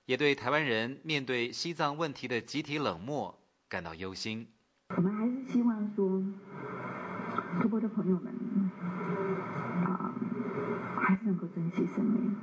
[0.05, 4.47] 也对台湾人面对西藏问题的集体冷漠感到忧心。
[4.97, 6.21] 我们还是希望说，
[7.61, 8.33] 中国的朋友们
[9.85, 10.13] 啊，
[10.99, 12.35] 还是能够珍惜生命。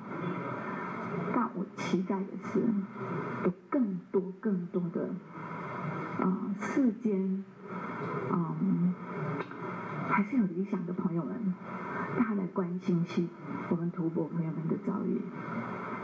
[1.35, 2.61] 但我期待的是，
[3.45, 5.11] 有更多更多的
[6.21, 7.45] 啊世间
[8.33, 8.95] 嗯。
[10.09, 11.55] 还是有理想的朋友们，
[12.17, 13.29] 大家来关心起
[13.71, 15.21] 我们徒步朋友们的遭遇，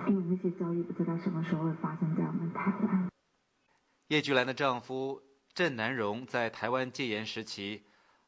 [0.07, 3.09] 因为那些遭遇不知道什么时候会发生在我们台湾。
[4.09, 5.21] 叶菊兰的丈夫
[5.53, 7.85] 郑南荣在台湾戒严时期，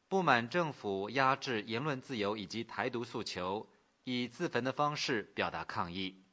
[0.09, 3.67] 不满政府压制言论自由以及台独诉求，
[4.03, 6.23] 以自焚的方式表达抗议。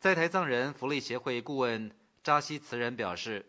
[0.00, 1.92] 在台藏人福利协会顾问
[2.24, 3.44] 扎西慈人表示，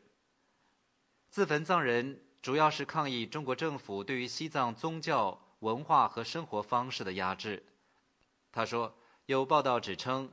[1.33, 2.21] 自焚藏人。
[2.43, 7.63] 主要是抗议中国政府对于西藏宗教文化和生活方式的压制。
[8.51, 10.31] 他说，有报道指称，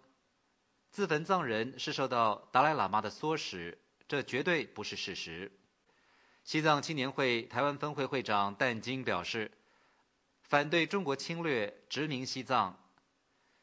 [0.90, 5.50] 自焚藏人是受到达赖喇嘛的唆使，这绝对不是事实。
[6.44, 9.50] 西藏青年会台湾分会会长但金表示，
[10.42, 12.78] 反对中国侵略殖民西藏，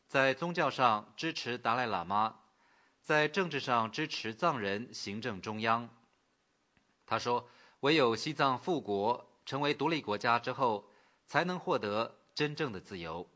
[0.08, 2.38] 在宗教上支持达赖喇嘛，
[3.04, 5.88] 在政治上支持藏人行政中央。
[7.08, 7.50] 他说。
[7.82, 10.90] 唯有西藏复国，成为独立国家之后，
[11.28, 13.30] 才能获得真正的自由。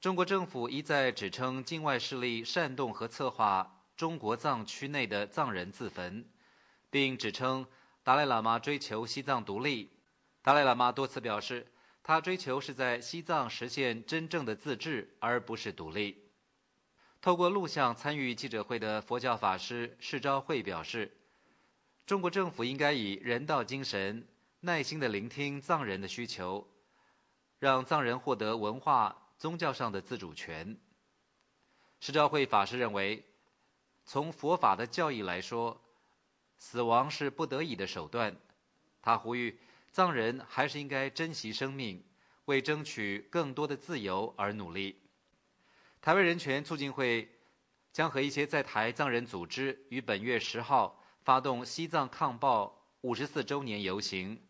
[0.00, 6.26] 中国政府一再指称境外势力煽动和策划中国藏区内的藏人自焚，
[6.88, 7.66] 并指称
[8.02, 9.90] 达赖喇嘛追求西藏独立。
[10.40, 11.70] 达赖喇嘛多次表示，
[12.02, 16.30] 他追求是在西藏实现真正的自治，而不是独立。
[17.20, 21.18] 透过录像参与记者会的佛教法师释昭慧表示，
[22.12, 24.28] 中国政府应该以人道精神，
[24.60, 26.68] 耐心地聆听藏人的需求，
[27.58, 29.30] 让藏人获得文化。
[29.38, 30.76] 宗教上的自主权。
[32.00, 33.24] 释昭慧法师认为，
[34.04, 35.80] 从佛法的教义来说，
[36.58, 38.36] 死亡是不得已的手段。
[39.00, 39.58] 他呼吁
[39.90, 42.04] 藏人还是应该珍惜生命，
[42.44, 45.00] 为争取更多的自由而努力。
[46.02, 47.26] 台湾人权促进会
[47.90, 54.40] 将和一些在台藏人组织于本月十号发动西藏抗暴五十四周年游行。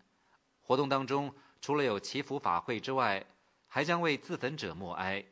[0.60, 3.24] 活动当中，除了有祈福法会之外，
[3.68, 5.22] 还将为自焚者默哀。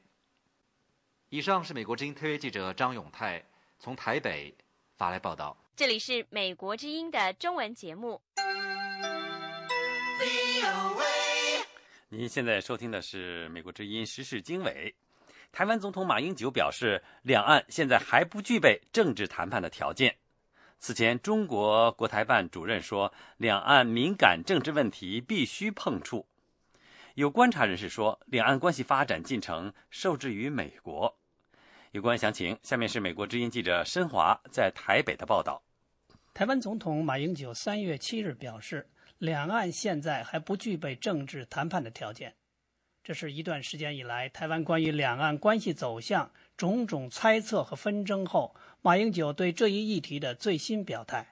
[1.31, 3.43] 以上是美国之音特约记者张永泰
[3.79, 4.55] 从台北
[4.97, 5.57] 发来报道。
[5.77, 8.21] 这里是美国之音的中文节目。
[12.09, 14.95] 您现在收听的是美国之音时事经纬。
[15.53, 20.15] 台湾总统马英九表示，两岸现在还不具备政治谈判的条件。
[20.83, 26.27] 此前，中国国台办主任说，两岸敏感政治问题必须碰触。
[27.17, 31.19] 有观察人士说，两岸关系发展进程受制于美国。
[31.91, 35.63] 有关详情，下面是美国之音记者申华在台北的报道。
[36.33, 42.35] 台湾总统马英九三月七日表示，两岸现在还不具备政治谈判的条件。
[43.03, 51.27] 这是一段时间以来台湾关于两岸关系走向种种猜测和纷争后，马英九对这一议题的最新表态。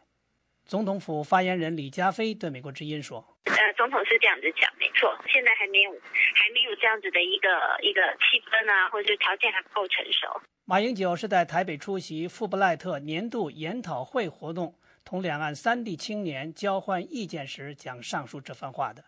[0.66, 7.48] 总统府发言人李佳飞对美国之音说：“呃，总统是这样子讲，没错，现在还没有，还没有这样子的一个
[7.80, 10.28] 一个气氛啊，或者是条件还不够成熟。”
[10.66, 19.02] 马英九是在台北出席富布赖特年度研讨会活动，同两岸三地青年交换意见时讲上述这番话的。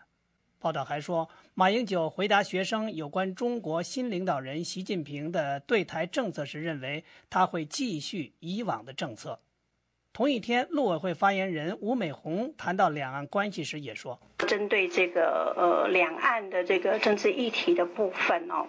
[0.61, 9.39] 报道还说，马英九回答学生有关中国新领导人习近平的对台政策时，认为他会继续以往的政策。
[10.13, 18.67] 同一天，陆委会发言人吴美红谈到两岸关系时也说：“针对这个呃两岸的这个政治议题的部分哦，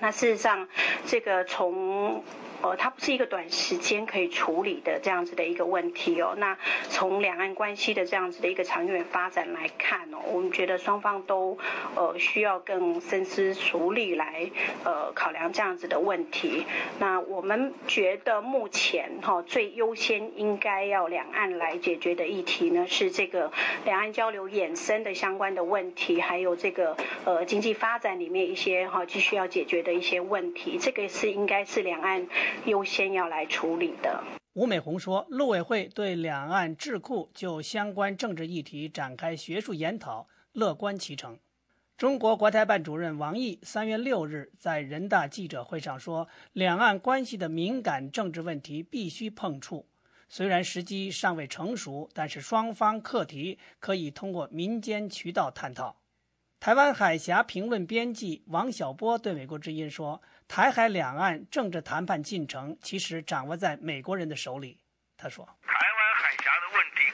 [0.00, 0.66] 那事实上，
[1.04, 2.24] 这个从。”
[2.66, 6.34] 哦，它不是一个短时间可以处理的这样子的一个问题哦。
[6.36, 6.56] 那
[6.88, 11.56] 从两岸关系的这样子的一个长远发展来看哦，我们觉得双方都
[11.94, 14.50] 呃需要更深思熟虑来
[14.82, 16.66] 呃考量这样子的问题。
[16.98, 23.48] 那我们觉得目前哈最优先应该要两岸来解决的议题呢，是这个
[23.84, 30.76] 两岸交流衍生的相关的问题，还有这个呃经济发展里面一些哈继续要解决的一些问题。
[30.80, 32.26] 这个是应该是两岸。
[32.64, 34.24] 优先要来处理的。
[34.54, 41.38] 吴美红说，陆委会对两岸智库就相关政治议题展开学术研讨，乐观其成。
[41.98, 49.86] 中国国台办主任王毅三月六日在人大记者会上说，两岸关系的敏感政治问题必须碰触，
[50.28, 55.96] 虽然时机尚未成熟，但是双方课题可以通过民间渠道探讨。
[56.58, 60.22] 台湾海峡评论编辑王小波对美国之音说。
[60.48, 64.80] 台海两岸政治谈判进程其实掌握在美国人的手里，
[65.18, 67.12] 他说：“台湾海峡的问题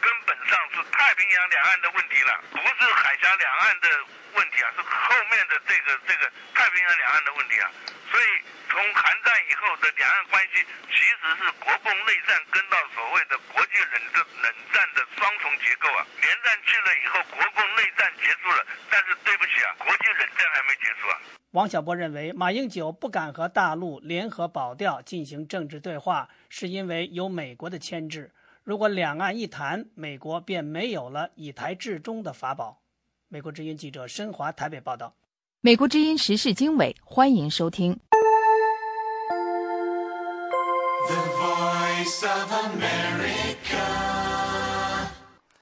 [0.00, 3.88] 根本上是太平洋两岸的问题了，不是海峡两岸的
[4.34, 7.70] 问题啊，是后面的这个这个太平洋两岸的问题啊。
[8.10, 8.26] 所以
[8.70, 16.06] 从韩战以后的两岸关系，其实是国共内战跟到所谓的国际冷战冷战的双重结构啊。
[16.22, 21.20] 连战去了以后，国共内战结束了，但是对不起啊，国际冷战还没结束啊。”
[21.52, 28.30] 王小波认为，马英九不敢和大陆联合保钓进行政治对话，是因为有美国的牵制。
[28.64, 32.80] 如果两岸一谈，美国便没有了以台制中的法宝。
[33.28, 35.14] 美国之音记者申华台北报道。
[35.60, 38.00] 美国之音时事经纬，欢迎收听。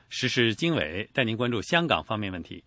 [0.09, 2.62] 时事经纬带您关注香港方面问题。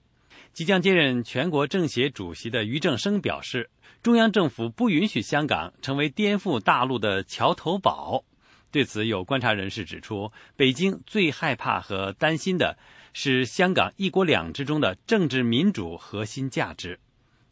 [0.54, 3.70] 即将接任全国政协主席的俞正声表示，
[4.04, 8.24] 中央政府不允许香港成为颠覆大陆的桥头堡。
[8.70, 12.78] 对此，有观察人士指出，北京最害怕和担心的
[13.14, 17.00] 是香港“一国两制”中的政治民主核心价值。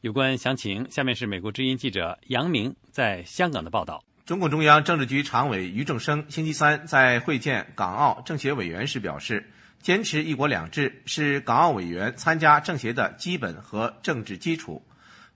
[0.01, 4.03] 有关详情，下面是美国之音记者杨明在香港的报道。
[4.25, 9.47] 中共中央政治局常委俞正声星期三在会见港澳政协委员时表示，
[9.81, 14.85] 坚持“一国两制”是港澳委员参加政协的基本和政治基础，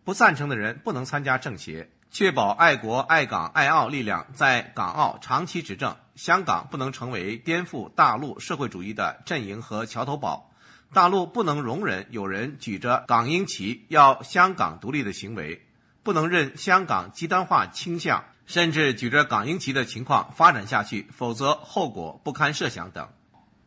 [0.04, 1.90] 不赞成的人不能参加政协。
[2.12, 10.52] 确保爱国爱港爱澳力量在港澳长期执政，香港不能成为颠覆大陆社会主义的阵营和桥头堡。
[10.94, 15.66] 大陆不能容忍有人举着港英旗要香港独立的行为，
[16.04, 23.10] 不能任香港极端化倾向，甚至举着港英旗的情况发展下去，否则后果不堪设想等。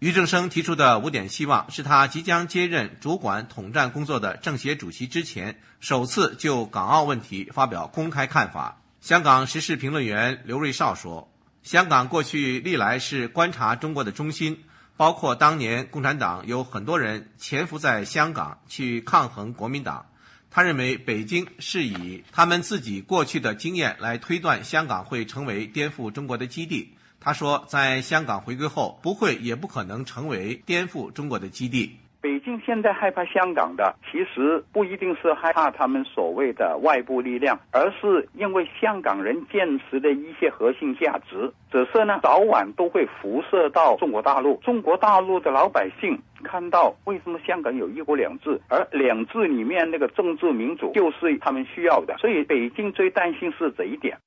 [0.01, 8.80] 俞正声提出的五点希望，是他即将接任主管统战工作的政协主席之前，首次就港澳问题发表公开看法。
[9.01, 11.28] 香港时事评论员刘瑞绍说
[11.64, 14.62] ：“香港过去历来是观察中国的中心，
[14.96, 20.07] 包括当年共产党有很多人潜伏在香港去抗衡国民党。
[20.49, 31.98] 他认为北京是以他们自己过去的经验来推断香港会成为颠覆中国的基地。”他说，在香港回归后，不会也不可能成为颠覆中国的基地。
[32.20, 44.56] 北京现在害怕香港的，其实不一定是害怕他们所谓的外部力量，而是因为香港人坚持的一些核心价值，只是呢，早晚都会辐射到中国大陆。
[44.64, 54.18] 中国大陆的老百姓看到为什么香港有一国两制，而两制里面那个政治民主就是他们需要的，所以北京最担心是这一点。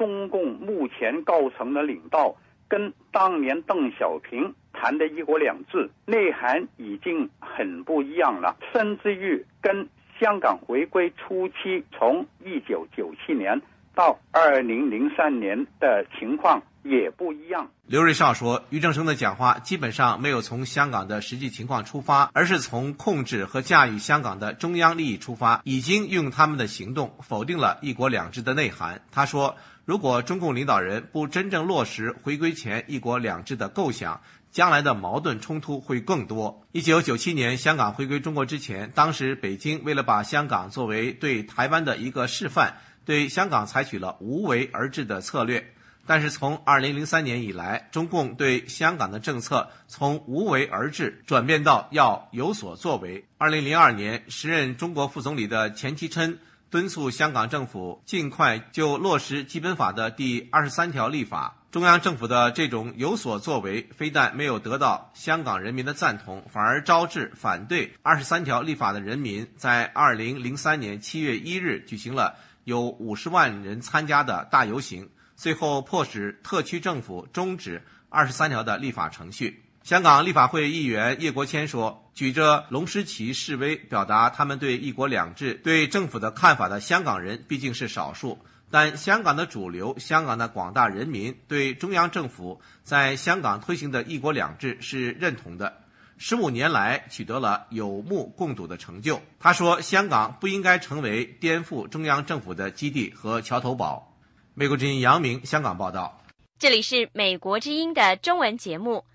[0.00, 2.34] 中共目前高层的领导
[2.66, 9.86] 跟当年邓小平谈的一国两制内涵已经很不一样了，甚至于跟
[10.18, 13.60] 香港回归初期从一九九七年
[13.94, 17.70] 到二零零三年的情况也不一样。
[17.86, 29.02] 刘瑞绍说，俞正声的讲话基本上没有从香港的实际情况出发，而是从控制和驾驭香港的中央利益出发，已经用他们的行动否定了一国两制的内涵。
[29.12, 29.54] 他说。
[29.84, 34.20] 如果中共领导人不真正落实回归前一国两制的构想，
[34.52, 36.66] 将来的矛盾冲突会更多。
[36.72, 42.74] 一九九七年香港回归中国之前，当时北京为了把香港作为对台湾的一个示范，
[43.04, 45.72] 对香港采取了无为而治的策略。
[46.06, 53.24] 但是从二零零三年以来，中共对香港的政策从无为而治转变到要有所作为。
[53.38, 56.38] 二零零二年，时任中国副总理的钱其琛。
[56.70, 61.56] 敦促香港政府尽快就落实基本法的第二十三条立法。
[61.72, 79.64] 中央政府的这种有所作为，非但没有得到香港人民的赞同，反而招致反对二十三条立法的人民在二零零三年七月一日举行了有五十万人参加的大游行，最后迫使特区政府终止二十三条的立法程序。
[79.82, 88.38] 香港立法会议员叶国谦说：“举着龙狮旗示威，表达他们对‘一国两制’对政府的看法的香港人毕竟是少数，
[88.70, 95.78] 但香港的主流、香港的广大人民对中央政府在香港推行的一国两制是认同的。
[96.18, 104.14] 十五年来取得了有目共睹的成就。”他说：“香港不应该成为颠覆中央政府的基地和桥头堡。”
[104.52, 106.20] 美国之音杨明香港报道。
[106.58, 109.06] 这里是美国之音的中文节目。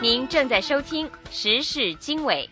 [0.00, 2.48] 您正在收听时事经纬，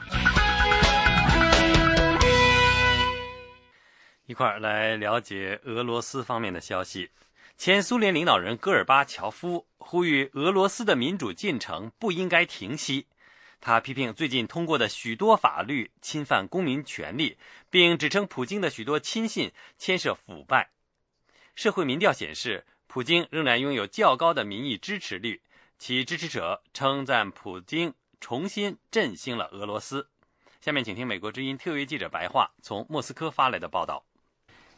[4.26, 7.08] 一块儿来了解俄罗斯方面的消息。
[7.56, 13.06] 前苏联领导人戈尔巴乔夫呼吁俄罗斯的民主进程不应该停息。
[13.60, 17.38] 他批评最近通过的许多法律侵犯公民权利，
[17.70, 20.72] 并指称普京的许多亲信牵涉腐败。
[21.54, 25.42] 社会民调显示，普京仍然拥有较高的民意支持率。
[25.78, 30.08] 其支持者称赞普京重新振兴了俄罗斯。
[30.60, 34.04] 下面请听美国之音特约记者白桦从莫斯科发来的报道：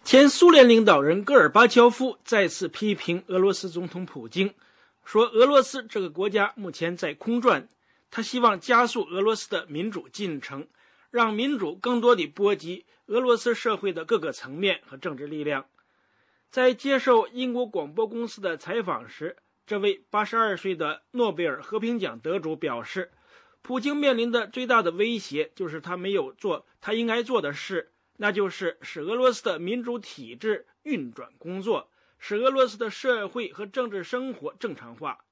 [0.05, 4.55] 前苏联领导人戈尔巴乔夫再次批评俄罗斯总统普京，
[5.05, 7.69] 说俄罗斯这个国家目前在空转。
[8.11, 10.67] 他希望加速俄罗斯的民主进程，
[11.11, 15.67] 让民主更多地波及俄罗斯社会的各个层面和政治力量。
[16.51, 19.37] 在接受英国广播公司的采访时，
[19.69, 23.13] 这位八十二岁的诺贝尔和平奖得主表示，
[23.61, 35.27] 普京面临的最大的威胁就是他没有做他应该做的事，那就是使俄罗斯的民主体制运转工作，使俄罗斯的社会和政治生活正常化。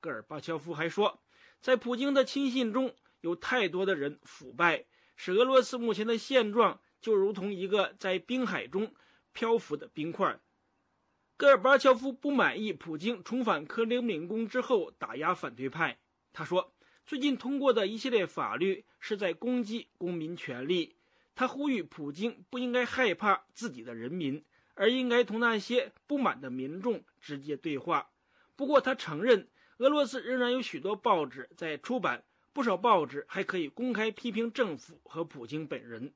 [0.00, 1.22] 戈尔巴乔夫还说，
[1.60, 8.92] 在普京的亲信中有太多的人腐败，使俄罗斯目前的现状就如同一个在冰海中
[9.32, 10.40] 漂浮的冰块。
[11.38, 15.98] 戈尔巴乔夫不满意普京重返克里姆林宫之后打压反对派。
[16.32, 16.72] 他说
[17.04, 20.96] ：“最近通过的一系列法律是在攻击公民权利，
[21.34, 24.42] 他呼吁普京不应该害怕自己的人民，
[24.76, 28.08] 而应该同那些不满的民众直接对话。
[28.56, 32.24] 不过，他承认俄罗斯仍然有许多报纸在出版，
[32.54, 36.14] 不少报纸还可以公开批评政府和普京本人。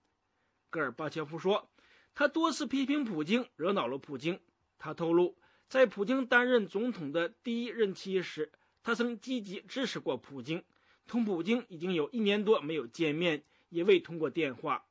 [0.70, 1.68] 戈尔巴乔夫说，
[2.14, 4.40] 他多次批评普京，惹恼了普京。
[4.80, 5.36] 他透露，
[5.68, 8.50] 在普京担任总统的第一任期时，
[8.82, 10.64] 他曾积极支持过普京，
[11.06, 14.86] 同普京已经有一年多没有见面，也未通过电话。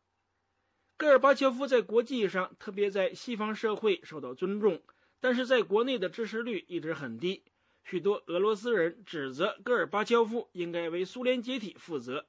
[0.95, 4.81] 戈尔巴乔夫在国际上，特别在西方社会受到尊重，
[5.19, 7.43] 但是在国内的支持率一直很低。
[7.83, 12.27] 许多俄罗斯人指责戈尔巴乔夫应该为苏联解体负责，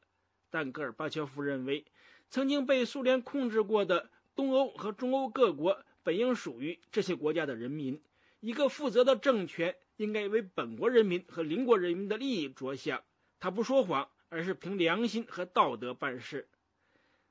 [0.49, 1.85] 但戈尔巴乔夫认为，
[2.31, 8.01] 曾经被苏联控制过的东欧和中欧各国本应属于这些国家的人民。
[8.41, 13.03] 一个负责的政权应该为本国人民和邻国人民的利益着想。
[13.39, 16.49] 他不说谎，而是凭良心和道德办事。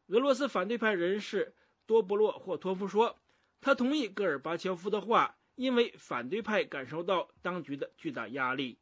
[0.08, 1.54] 俄罗斯反对派人士
[1.86, 3.16] 多布洛霍托夫说
[3.62, 8.78] ：“他同意戈尔巴乔夫的话，因为反对派感受到当局的巨大压力。”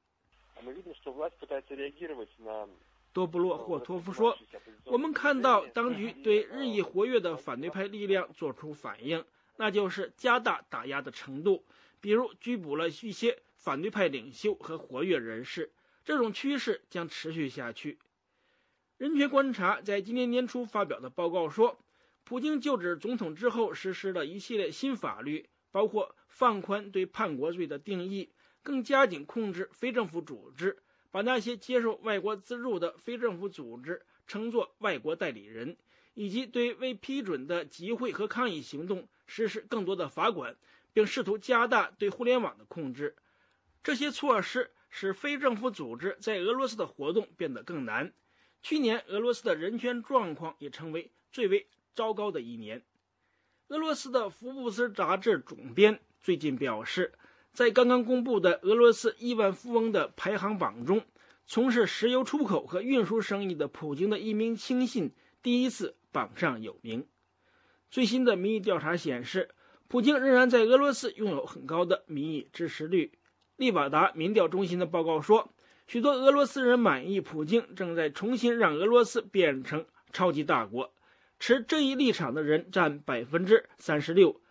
[3.13, 4.37] 多布洛霍托夫说
[4.85, 9.25] ：“我们看到当局对日益活跃的反对派力量做出反应，
[9.57, 11.65] 那就是加大打压的程度，
[11.99, 15.71] 比如拘捕了一些反对派领袖和活跃人士。
[16.05, 17.99] 这种趋势将持续下去。”
[18.97, 21.77] 人权观察在今年年初发表的报告说，
[22.23, 28.29] 普京就职总统之后实施了一系列新法律，包括放宽对叛国罪的定义，
[28.63, 30.77] 更加紧控制非政府组织，
[31.11, 35.77] 把那些接受外国资助的非政府组织称作外国代理人，
[36.15, 40.55] 以及对未批准的集会和抗议行动实施更多的罚款，
[40.93, 43.15] 并试图加大对互联网的控制。
[43.83, 48.13] 这些措施使非政府组织在俄罗斯的活动变得更难。
[48.63, 52.83] 去年，俄罗斯的人权状况也成为最为糟糕的一年。
[53.67, 57.13] 俄罗斯的《福布斯》杂志总编最近表示，
[57.53, 61.05] 在刚刚公布的俄罗斯亿万富翁的排行榜中，
[61.45, 67.05] 从事石油出口和运输生意的普京的一名亲信第一次榜上有名。
[67.89, 69.49] 最新的民意调查显示，
[69.87, 73.11] 普京仍然在俄罗斯拥有很高的民意支持率。
[73.55, 75.49] 利瓦达民调中心的报告说。
[75.89, 80.93] 许多俄罗斯人满意普京正在重新让俄罗斯变成超级大国，
[81.39, 84.41] 持这一立场的人占百分之三十六。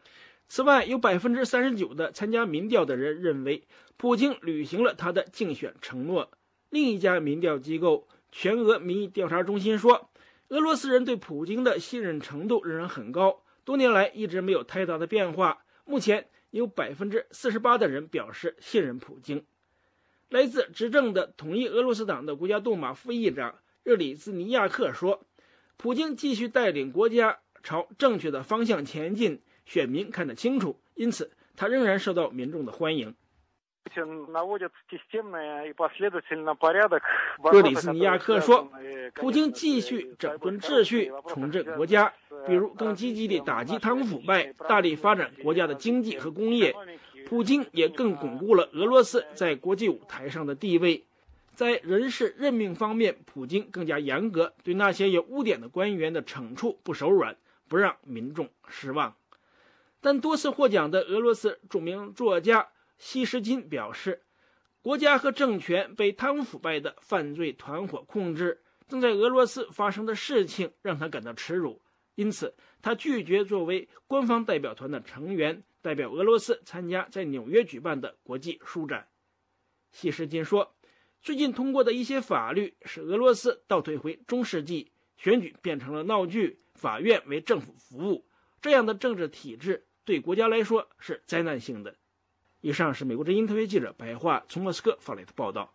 [0.48, 3.64] 此外，有百分之三十九的参加民调的人认为
[3.98, 6.30] 普京履行了他的竞选承诺。
[6.70, 10.08] 另一家民调机构全俄民意调查中心说，
[10.48, 15.64] 俄罗斯人对普京的信任程度仍然很高，多年来一直没有太大的变化。
[15.84, 19.44] 目前有百分之四十八的人表示信任普京。
[20.28, 25.26] 来自执政的统一俄罗斯党的国家杜马副议长热里兹尼亚克说
[25.76, 33.14] ：“普京继续带领国家朝正确的方向前进，选民看得清楚，因此他仍然受到民众的欢迎。”
[37.52, 38.68] 热里斯尼亚克说
[39.14, 42.12] ：“普京继续整顿秩序，重振国家，
[42.46, 46.74] 比如更积极地打击贪污腐败，大力发展国家的经济和工业。”
[47.28, 51.04] 普京也更巩固了俄罗斯在国际舞台上的地位，
[51.54, 59.16] 在人事任命方面，普京更加严格，对那些有污点的官员的惩处不手软，不让民众失望。
[60.00, 62.68] 但多次获奖的俄罗斯著名作家
[62.98, 64.22] 西什金表示，
[64.82, 71.82] 国家和政权被贪污腐败的犯罪团伙控制，正在俄罗斯发生的事情让他感到耻辱，
[72.14, 75.62] 因此他拒绝作为官方代表团的成员。
[75.82, 79.06] 代表俄罗斯参加在纽约举办的国际书展，
[79.92, 80.74] 西什金说
[81.22, 88.26] ：“最近通过的一些法律使俄罗斯倒退回中世纪，选举变成了闹剧，法院为政府服务。
[88.60, 91.94] 这样的政治体制对国家来说是灾难性的。”
[92.62, 95.70] 以上是美国之音特约记者白桦从莫斯科发来的报道。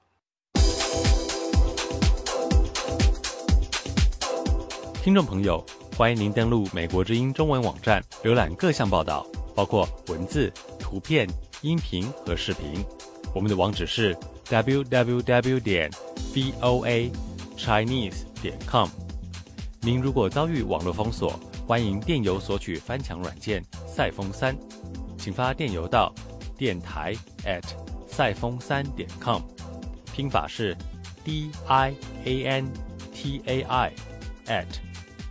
[5.03, 5.63] 听众朋友，
[5.95, 9.25] 欢迎您登录美国之音中文网站，浏览各项报道。
[9.53, 11.27] 包括文字、图片、
[11.61, 12.83] 音频和视频。
[13.35, 14.15] 我们的网址是
[14.45, 15.91] www 点
[16.33, 17.11] voa
[17.57, 18.87] chinese 点 com。
[19.81, 24.57] 您如果遭遇网络封锁，欢迎电邮索取翻墙软件赛风三，
[25.17, 26.13] 请发电邮到
[26.61, 27.63] 电台 at
[28.07, 29.41] 赛风三点 com，
[30.13, 30.77] 拼法是
[31.23, 32.71] d i a n
[33.11, 33.91] t a i
[34.45, 34.67] at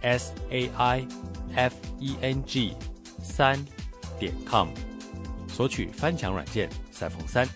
[0.03, 1.07] s a i
[1.55, 2.74] f e n g
[3.22, 3.64] 三。
[4.18, 4.70] 点 com
[5.47, 7.49] 索取翻墙软件赛风三。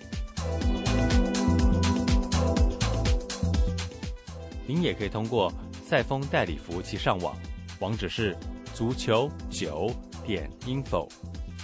[4.68, 5.52] 您也可以通过
[5.84, 7.36] 赛风代理服务器上网，
[7.80, 8.36] 网址是
[8.72, 9.90] 足球九
[10.24, 11.08] 点 info，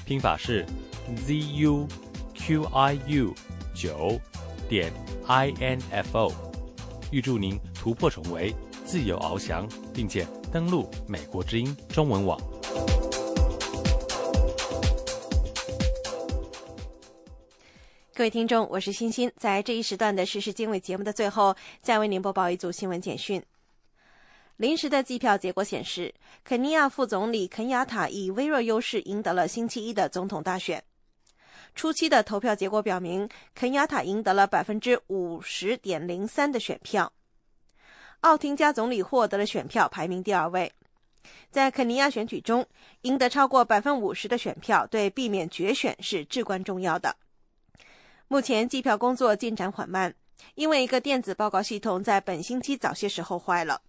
[0.04, 0.66] 拼法是
[1.16, 1.86] z u
[2.34, 3.34] q i u
[3.74, 4.20] 九
[4.68, 4.92] 点
[5.26, 6.32] i n f o。
[7.11, 8.54] 预祝您突破重围，
[8.84, 12.40] 自由翱翔，并且登录美国之音中文网。
[18.14, 23.42] 各位听众，我是欣欣，在这一时段的时事经纬节目的最后，再为您播报一组新闻简讯。
[24.58, 30.84] 临时的计票结果显示，肯尼亚副总理肯雅塔以微弱优势赢得了星期一的总统大选。
[31.74, 37.12] 初期的投票结果表明，肯雅塔赢得了百分之五十点零三的选票。
[38.20, 40.72] 奥廷加总理获得了选票，排名第二位。
[41.50, 42.66] 在肯尼亚选举中，
[43.02, 47.16] 赢得超过百分五十的选票，对避免决选是至关重要的。
[48.28, 50.14] 目前计票工作进展缓慢，
[50.54, 53.80] 因为一个电子报告系统在本星期早些时候坏了。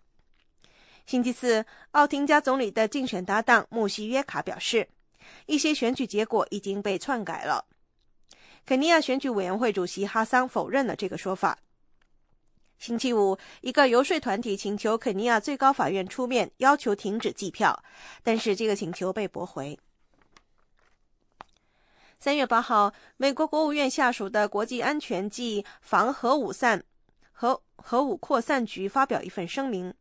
[1.06, 4.88] 星期四，奥廷加总理的竞选搭档穆西约卡表示，
[5.46, 7.66] 一些选举结果已经被篡改了。
[8.66, 11.58] 肯尼亚选举委员会主席哈桑否认了这个说法。
[12.78, 17.84] 星期五，一个游说团体请求肯尼亚最高法院出面要求停止计票，
[18.24, 19.78] 但是这个请求被驳回。
[22.20, 26.84] 三月八号，美国国务院下属的国际安全及防核武散
[27.32, 29.94] 核核武扩散局发表一份声明。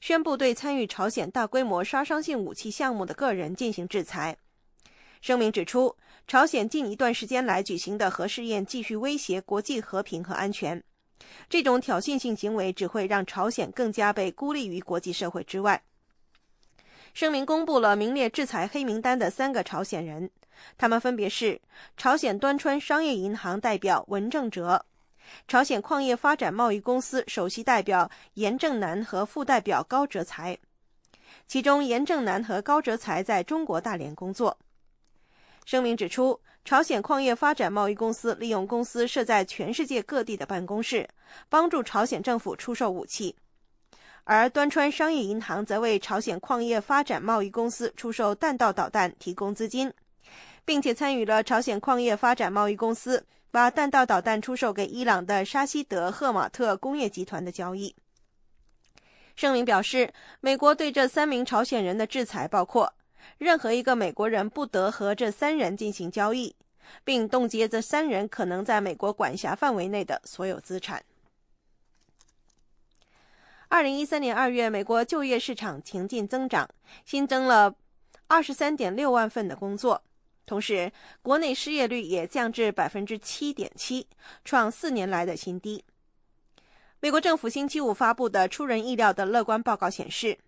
[0.00, 4.36] 宣布对参与朝鲜大规模杀伤性武器项目的个人进行制裁。
[5.20, 5.96] 声明指出，
[6.26, 10.82] 朝鲜近一段时间来举行的核试验继续威胁国际和平和安全。
[11.48, 15.80] 这种挑衅性行为只会让朝鲜更加被孤立于国际社会之外。
[17.14, 20.28] 声明公布了名列制裁黑名单的三个朝鲜人，
[20.76, 21.60] 他们分别是
[21.96, 24.84] 朝鲜端川商业银行代表文正哲。
[25.46, 30.58] 朝鲜矿业发展贸易公司首席代表严正南和副代表高哲才，
[31.46, 34.58] 其中严正南和高哲才在中国大连工作。
[35.66, 41.06] 声明指出，朝鲜矿业发展贸易公司利用公司设在全世界各地的办公室，
[41.48, 43.34] 帮助朝鲜政府出售武器；
[44.22, 49.92] 而端川商业银行则为朝鲜矿业发展贸易公司出售弹道导弹提供资金，
[50.64, 53.26] 并且参与了朝鲜矿业发展贸易公司。
[53.52, 57.94] 把弹道导弹出售给伊朗的沙希德赫马特工业集团的交易。
[59.34, 62.92] 声明表示，美国对这三名朝鲜人的制裁包括
[63.38, 66.54] 任何一个美国人不得和这三人进行交易，
[67.04, 71.04] 并冻结这三人可能在美国管辖范围内的所有资产。
[73.68, 76.68] 二零一三年二月，美国就业市场强劲增长，
[77.04, 77.74] 新增了
[78.28, 80.02] 二十三点六万份的工作。
[80.46, 84.06] 同时，国内失业率也降至百分之七点七，
[84.44, 85.84] 创四年来的新低。
[87.00, 90.38] 美国政府星期五发布的出人意料的乐观报告显示，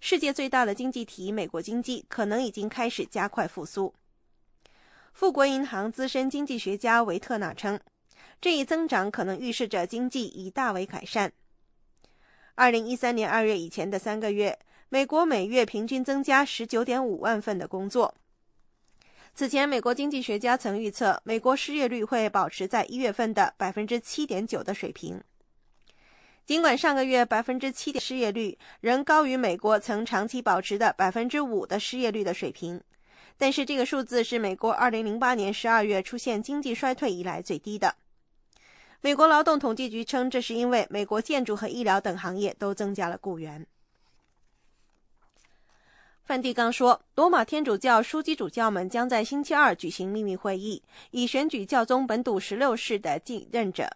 [0.00, 3.94] 世界最大的经济体美国经济可能已经开始加快复苏。
[5.12, 7.78] 富国银行资深经济学家维特纳称，
[8.40, 11.32] 这一增长可能预示着经济已大为改善。
[12.54, 14.58] 二零一三年二月以前的三个月，
[14.88, 18.14] 美国每月平均增加十九点五万份的工作。
[19.34, 25.22] 此前，美国经济学家曾预测，美国失业率会保持在一月份的百分之七点九的水平。
[26.44, 32.80] 尽管上个月百分之七的失业率仍高于美国曾长期保持的百分之五的失业率的水平，
[33.38, 37.94] 但是这个数字是美国二零零八年十二月出现经济衰退以来最低的。
[39.00, 43.66] 美国劳动统计局称，这是因为美国建筑和医疗等行业都增加了雇员。
[46.24, 53.90] 梵蒂冈说，罗马天主教枢机主教们将在星期二举行秘密会议，以选举教宗本笃十六世的继任者。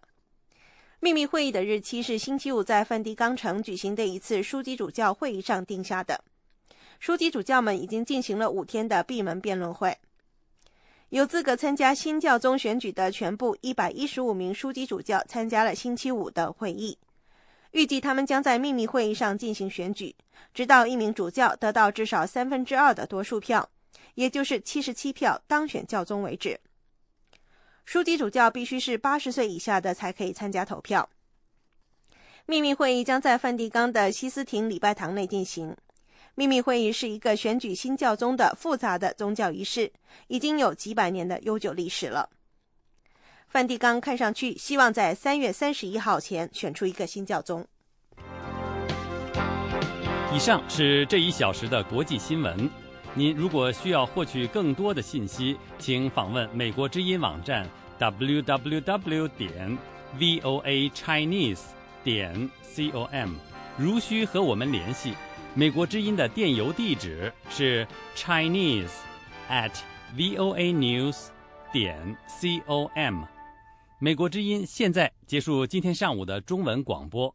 [1.07, 6.21] 秘密会议的日期是星期五在梵蒂冈城举行的一次枢机主教会议上定下的。
[7.01, 9.97] 枢机主教们已经进行了五天的闭门辩论会。
[11.11, 16.99] 有资格参加新教宗选举的全部一百一十五名枢机主教参加了星期五的会议。
[17.71, 20.13] 预计他们将在秘密会议上进行选举，
[20.53, 23.71] 直到一名主教得到至少三分之二的多数票，
[24.17, 26.59] 也就是七十七票当选教宗为止。
[27.89, 31.09] 枢机主教必须是八十岁以下的才可以参加投票。
[32.45, 35.77] 秘密会议将在梵蒂冈的西斯廷礼拜堂内进行。
[36.35, 39.91] 秘密会议是一个选举新教宗的复杂的宗教仪式，
[40.27, 42.29] 已经有几百年的悠久历史了。
[43.49, 47.67] 梵蒂冈看上去希望在三月三十一号前选出一个新教宗。
[50.35, 52.86] 以上是这一小时的国际新闻。
[53.19, 57.67] 您如果需要获取更多的信息请访问美国之音网站
[57.99, 59.79] www 点
[60.19, 61.63] voa chinese
[62.05, 63.31] 点 com
[63.79, 65.15] 如需和我们联系
[65.55, 68.93] 美国之音的电邮地址是 chinese
[69.49, 69.73] at
[70.15, 71.29] voa news
[71.73, 71.97] 点
[72.39, 73.23] com
[73.99, 77.35] 美国之音现在结束今天上午的中文广播。